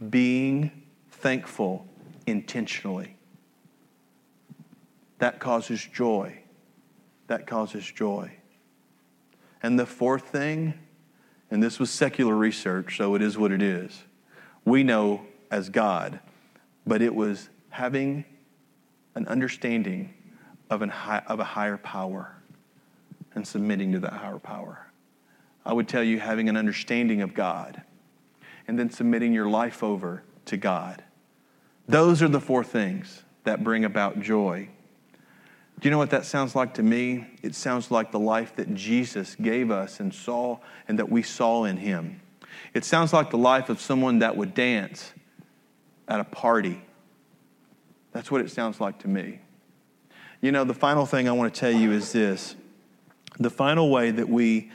being 0.09 0.71
thankful 1.09 1.85
intentionally. 2.25 3.15
That 5.19 5.39
causes 5.39 5.85
joy. 5.85 6.39
That 7.27 7.47
causes 7.47 7.85
joy. 7.85 8.31
And 9.63 9.79
the 9.79 9.85
fourth 9.85 10.27
thing, 10.29 10.75
and 11.49 11.63
this 11.63 11.79
was 11.79 11.89
secular 11.89 12.35
research, 12.35 12.97
so 12.97 13.15
it 13.15 13.21
is 13.21 13.37
what 13.37 13.51
it 13.51 13.61
is. 13.61 14.03
We 14.63 14.83
know 14.83 15.25
as 15.49 15.69
God, 15.69 16.19
but 16.85 17.01
it 17.01 17.15
was 17.15 17.49
having 17.69 18.25
an 19.15 19.27
understanding 19.27 20.13
of, 20.69 20.81
an 20.81 20.89
high, 20.89 21.23
of 21.27 21.39
a 21.39 21.43
higher 21.43 21.77
power 21.77 22.35
and 23.35 23.45
submitting 23.45 23.91
to 23.91 23.99
that 23.99 24.13
higher 24.13 24.39
power. 24.39 24.87
I 25.65 25.73
would 25.73 25.87
tell 25.87 26.03
you 26.03 26.19
having 26.19 26.49
an 26.49 26.57
understanding 26.57 27.21
of 27.21 27.33
God 27.33 27.81
and 28.67 28.79
then 28.79 28.89
submitting 28.89 29.33
your 29.33 29.49
life 29.49 29.83
over 29.83 30.23
to 30.45 30.57
God. 30.57 31.03
Those 31.87 32.23
are 32.23 32.27
the 32.27 32.39
four 32.39 32.63
things 32.63 33.23
that 33.43 33.63
bring 33.63 33.85
about 33.85 34.19
joy. 34.19 34.69
Do 35.79 35.87
you 35.87 35.91
know 35.91 35.97
what 35.97 36.11
that 36.11 36.25
sounds 36.25 36.55
like 36.55 36.75
to 36.75 36.83
me? 36.83 37.27
It 37.41 37.53
sounds 37.53 37.91
like 37.91 38.11
the 38.11 38.19
life 38.19 38.55
that 38.55 38.73
Jesus 38.73 39.35
gave 39.35 39.69
us 39.69 39.99
and 39.99 40.13
saw 40.13 40.59
and 40.87 40.97
that 40.99 41.09
we 41.09 41.21
saw 41.21 41.65
in 41.65 41.77
him. 41.77 42.21
It 42.73 42.85
sounds 42.85 43.11
like 43.11 43.29
the 43.29 43.37
life 43.37 43.69
of 43.69 43.81
someone 43.81 44.19
that 44.19 44.37
would 44.37 44.53
dance 44.53 45.13
at 46.07 46.19
a 46.19 46.23
party. 46.23 46.81
That's 48.13 48.31
what 48.31 48.41
it 48.41 48.49
sounds 48.49 48.79
like 48.79 48.99
to 48.99 49.07
me. 49.07 49.39
You 50.41 50.51
know, 50.51 50.63
the 50.63 50.73
final 50.73 51.05
thing 51.05 51.27
I 51.27 51.33
want 51.33 51.53
to 51.53 51.59
tell 51.59 51.71
you 51.71 51.91
is 51.91 52.11
this 52.11 52.55
the 53.39 53.49
final 53.49 53.89
way 53.89 54.11
that 54.11 54.29
we 54.29 54.71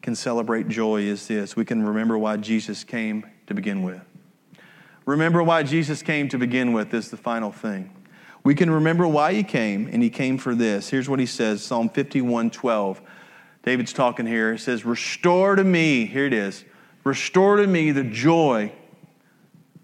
can 0.00 0.14
celebrate 0.14 0.68
joy 0.68 1.02
is 1.02 1.26
this 1.28 1.56
we 1.56 1.64
can 1.64 1.82
remember 1.82 2.18
why 2.18 2.36
Jesus 2.36 2.84
came 2.84 3.24
to 3.46 3.54
begin 3.54 3.82
with. 3.82 4.02
Remember 5.04 5.42
why 5.42 5.62
Jesus 5.62 6.02
came 6.02 6.28
to 6.28 6.38
begin 6.38 6.72
with 6.72 6.94
is 6.94 7.10
the 7.10 7.16
final 7.16 7.50
thing. 7.50 7.94
We 8.44 8.54
can 8.54 8.70
remember 8.70 9.06
why 9.06 9.34
he 9.34 9.44
came, 9.44 9.88
and 9.92 10.02
he 10.02 10.10
came 10.10 10.36
for 10.36 10.54
this. 10.54 10.88
Here's 10.88 11.08
what 11.08 11.20
he 11.20 11.26
says 11.26 11.62
Psalm 11.62 11.88
51 11.88 12.50
12. 12.50 13.00
David's 13.62 13.92
talking 13.92 14.26
here. 14.26 14.52
He 14.52 14.58
says, 14.58 14.84
Restore 14.84 15.56
to 15.56 15.64
me, 15.64 16.06
here 16.06 16.26
it 16.26 16.32
is, 16.32 16.64
restore 17.04 17.56
to 17.56 17.66
me 17.66 17.92
the 17.92 18.02
joy, 18.02 18.72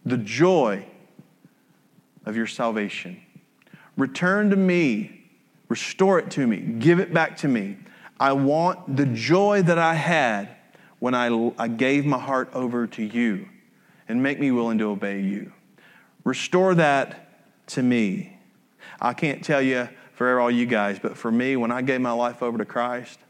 the 0.05 0.19
joy 0.19 0.85
of 2.27 2.37
your 2.37 2.47
salvation. 2.47 3.21
Return 3.97 4.51
to 4.51 4.57
me, 4.57 5.25
restore 5.69 6.19
it 6.19 6.31
to 6.33 6.47
me, 6.47 6.59
give 6.59 6.99
it 6.99 7.15
back 7.15 7.37
to 7.39 7.49
me. 7.49 7.77
I 8.21 8.33
want 8.33 8.97
the 8.97 9.07
joy 9.07 9.63
that 9.63 9.79
I 9.79 9.95
had 9.95 10.49
when 10.99 11.15
I, 11.15 11.53
I 11.59 11.69
gave 11.69 12.05
my 12.05 12.19
heart 12.19 12.51
over 12.53 12.87
to 12.89 13.03
you 13.03 13.49
and 14.09 14.23
make 14.23 14.41
me 14.41 14.51
willing 14.51 14.79
to 14.79 14.91
obey 14.91 15.21
you. 15.21 15.53
Restore 16.25 16.75
that 16.77 17.67
to 17.69 17.83
me. 17.83 18.39
I 19.01 19.15
can't 19.15 19.45
tell 19.45 19.63
you 19.63 19.89
for 20.15 20.41
all 20.41 20.51
you 20.51 20.67
guys, 20.67 20.99
but 20.99 21.17
for 21.17 21.31
me, 21.31 21.57
when 21.57 21.71
I 21.71 21.83
gave 21.83 22.01
my 22.01 22.11
life 22.11 22.43
over 22.43 22.59
to 22.59 22.65
Christ, 22.65 23.21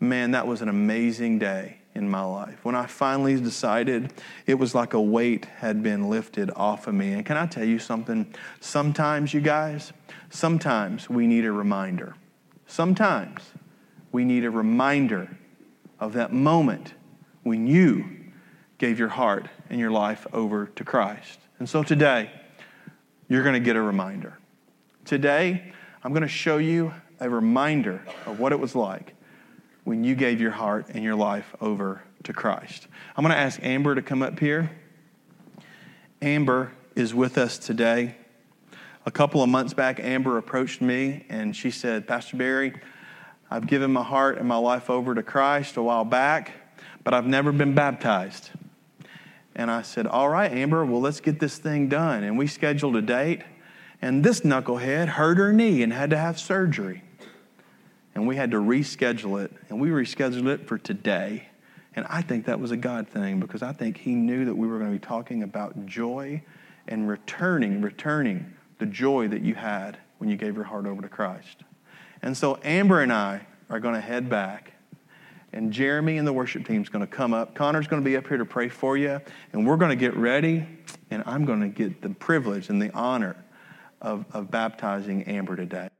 man, 0.00 0.32
that 0.32 0.46
was 0.46 0.62
an 0.62 0.68
amazing 0.68 1.38
day 1.38 1.78
in 1.94 2.08
my 2.08 2.22
life. 2.22 2.64
When 2.64 2.74
I 2.74 2.86
finally 2.86 3.40
decided, 3.40 4.12
it 4.46 4.54
was 4.54 4.74
like 4.74 4.94
a 4.94 5.00
weight 5.00 5.44
had 5.44 5.82
been 5.82 6.10
lifted 6.10 6.50
off 6.56 6.88
of 6.88 6.94
me. 6.94 7.12
And 7.12 7.24
can 7.24 7.36
I 7.36 7.46
tell 7.46 7.64
you 7.64 7.78
something? 7.78 8.34
Sometimes, 8.60 9.32
you 9.32 9.40
guys, 9.40 9.92
sometimes 10.30 11.08
we 11.08 11.28
need 11.28 11.44
a 11.44 11.52
reminder. 11.52 12.16
Sometimes 12.66 13.42
we 14.14 14.24
need 14.24 14.44
a 14.44 14.50
reminder 14.50 15.28
of 15.98 16.12
that 16.12 16.32
moment 16.32 16.94
when 17.42 17.66
you 17.66 18.08
gave 18.78 18.96
your 18.96 19.08
heart 19.08 19.48
and 19.68 19.80
your 19.80 19.90
life 19.90 20.24
over 20.32 20.66
to 20.66 20.84
Christ. 20.84 21.40
And 21.58 21.68
so 21.68 21.82
today, 21.82 22.30
you're 23.28 23.42
going 23.42 23.54
to 23.54 23.60
get 23.60 23.74
a 23.74 23.82
reminder. 23.82 24.38
Today, 25.04 25.72
I'm 26.04 26.12
going 26.12 26.22
to 26.22 26.28
show 26.28 26.58
you 26.58 26.94
a 27.18 27.28
reminder 27.28 28.04
of 28.24 28.38
what 28.38 28.52
it 28.52 28.60
was 28.60 28.76
like 28.76 29.16
when 29.82 30.04
you 30.04 30.14
gave 30.14 30.40
your 30.40 30.52
heart 30.52 30.86
and 30.90 31.02
your 31.02 31.16
life 31.16 31.52
over 31.60 32.00
to 32.22 32.32
Christ. 32.32 32.86
I'm 33.16 33.24
going 33.24 33.34
to 33.34 33.40
ask 33.40 33.58
Amber 33.64 33.96
to 33.96 34.02
come 34.02 34.22
up 34.22 34.38
here. 34.38 34.70
Amber 36.22 36.70
is 36.94 37.12
with 37.12 37.36
us 37.36 37.58
today. 37.58 38.14
A 39.06 39.10
couple 39.10 39.42
of 39.42 39.48
months 39.48 39.74
back, 39.74 39.98
Amber 39.98 40.38
approached 40.38 40.80
me 40.80 41.26
and 41.28 41.56
she 41.56 41.72
said, 41.72 42.06
Pastor 42.06 42.36
Barry, 42.36 42.74
I've 43.54 43.68
given 43.68 43.92
my 43.92 44.02
heart 44.02 44.38
and 44.38 44.48
my 44.48 44.56
life 44.56 44.90
over 44.90 45.14
to 45.14 45.22
Christ 45.22 45.76
a 45.76 45.82
while 45.82 46.04
back, 46.04 46.50
but 47.04 47.14
I've 47.14 47.28
never 47.28 47.52
been 47.52 47.72
baptized. 47.72 48.50
And 49.54 49.70
I 49.70 49.82
said, 49.82 50.08
All 50.08 50.28
right, 50.28 50.50
Amber, 50.50 50.84
well, 50.84 51.00
let's 51.00 51.20
get 51.20 51.38
this 51.38 51.56
thing 51.58 51.88
done. 51.88 52.24
And 52.24 52.36
we 52.36 52.48
scheduled 52.48 52.96
a 52.96 53.00
date, 53.00 53.42
and 54.02 54.24
this 54.24 54.40
knucklehead 54.40 55.06
hurt 55.06 55.38
her 55.38 55.52
knee 55.52 55.84
and 55.84 55.92
had 55.92 56.10
to 56.10 56.16
have 56.16 56.40
surgery. 56.40 57.04
And 58.16 58.26
we 58.26 58.34
had 58.34 58.50
to 58.50 58.56
reschedule 58.56 59.44
it, 59.44 59.52
and 59.68 59.80
we 59.80 59.90
rescheduled 59.90 60.48
it 60.48 60.66
for 60.66 60.76
today. 60.76 61.46
And 61.94 62.06
I 62.10 62.22
think 62.22 62.46
that 62.46 62.58
was 62.58 62.72
a 62.72 62.76
God 62.76 63.08
thing 63.08 63.38
because 63.38 63.62
I 63.62 63.72
think 63.72 63.98
He 63.98 64.16
knew 64.16 64.46
that 64.46 64.56
we 64.56 64.66
were 64.66 64.80
going 64.80 64.90
to 64.90 64.98
be 64.98 65.06
talking 65.06 65.44
about 65.44 65.86
joy 65.86 66.42
and 66.88 67.08
returning, 67.08 67.82
returning 67.82 68.52
the 68.80 68.86
joy 68.86 69.28
that 69.28 69.42
you 69.42 69.54
had 69.54 69.96
when 70.18 70.28
you 70.28 70.36
gave 70.36 70.56
your 70.56 70.64
heart 70.64 70.86
over 70.86 71.00
to 71.02 71.08
Christ. 71.08 71.62
And 72.24 72.36
so 72.36 72.58
Amber 72.64 73.00
and 73.02 73.12
I 73.12 73.46
are 73.68 73.78
going 73.78 73.94
to 73.94 74.00
head 74.00 74.28
back. 74.30 74.72
And 75.52 75.70
Jeremy 75.70 76.16
and 76.16 76.26
the 76.26 76.32
worship 76.32 76.66
team 76.66 76.80
is 76.80 76.88
going 76.88 77.06
to 77.06 77.12
come 77.12 77.34
up. 77.34 77.54
Connor's 77.54 77.86
going 77.86 78.00
to 78.02 78.04
be 78.04 78.16
up 78.16 78.26
here 78.26 78.38
to 78.38 78.46
pray 78.46 78.70
for 78.70 78.96
you. 78.96 79.20
And 79.52 79.66
we're 79.66 79.76
going 79.76 79.90
to 79.90 79.96
get 79.96 80.16
ready. 80.16 80.66
And 81.10 81.22
I'm 81.26 81.44
going 81.44 81.60
to 81.60 81.68
get 81.68 82.00
the 82.00 82.08
privilege 82.08 82.70
and 82.70 82.80
the 82.80 82.90
honor 82.94 83.36
of, 84.00 84.24
of 84.32 84.50
baptizing 84.50 85.24
Amber 85.24 85.54
today. 85.54 85.90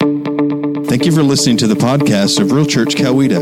Thank 0.00 1.06
you 1.06 1.12
for 1.12 1.22
listening 1.22 1.56
to 1.58 1.66
the 1.66 1.74
podcast 1.74 2.38
of 2.38 2.52
Real 2.52 2.66
Church 2.66 2.94
Coweta. 2.94 3.40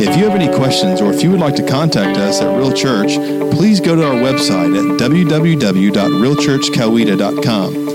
If 0.00 0.18
you 0.18 0.28
have 0.28 0.38
any 0.38 0.54
questions 0.54 1.00
or 1.00 1.14
if 1.14 1.22
you 1.22 1.30
would 1.30 1.40
like 1.40 1.56
to 1.56 1.66
contact 1.66 2.18
us 2.18 2.42
at 2.42 2.54
Real 2.54 2.74
Church, 2.74 3.14
please 3.54 3.80
go 3.80 3.96
to 3.96 4.06
our 4.06 4.16
website 4.16 4.76
at 4.76 4.84
www.realchurchcoweta.com 5.00 7.87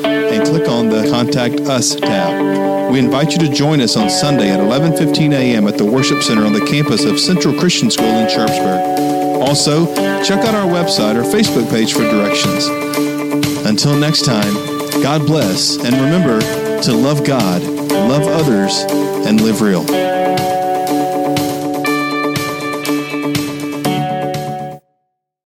click 0.45 0.67
on 0.67 0.89
the 0.89 1.09
Contact 1.09 1.61
Us 1.61 1.95
tab. 1.95 2.91
We 2.91 2.99
invite 2.99 3.31
you 3.31 3.39
to 3.39 3.49
join 3.49 3.81
us 3.81 3.95
on 3.95 4.09
Sunday 4.09 4.51
at 4.51 4.59
11:15 4.59 5.33
a.m. 5.33 5.67
at 5.67 5.77
the 5.77 5.85
Worship 5.85 6.21
Center 6.21 6.45
on 6.45 6.53
the 6.53 6.65
campus 6.65 7.05
of 7.05 7.19
Central 7.19 7.53
Christian 7.57 7.89
School 7.89 8.05
in 8.05 8.29
Sharpsburg. 8.29 9.41
Also, 9.41 9.85
check 10.23 10.39
out 10.39 10.55
our 10.55 10.67
website 10.67 11.15
or 11.15 11.23
Facebook 11.23 11.69
page 11.69 11.93
for 11.93 12.03
directions. 12.03 12.67
Until 13.65 13.95
next 13.97 14.25
time, 14.25 14.53
God 15.01 15.25
bless 15.25 15.77
and 15.77 15.95
remember 15.95 16.39
to 16.81 16.93
love 16.93 17.25
God, 17.25 17.61
love 17.63 18.27
others, 18.27 18.83
and 19.25 19.41
live 19.41 19.61
real. 19.61 20.22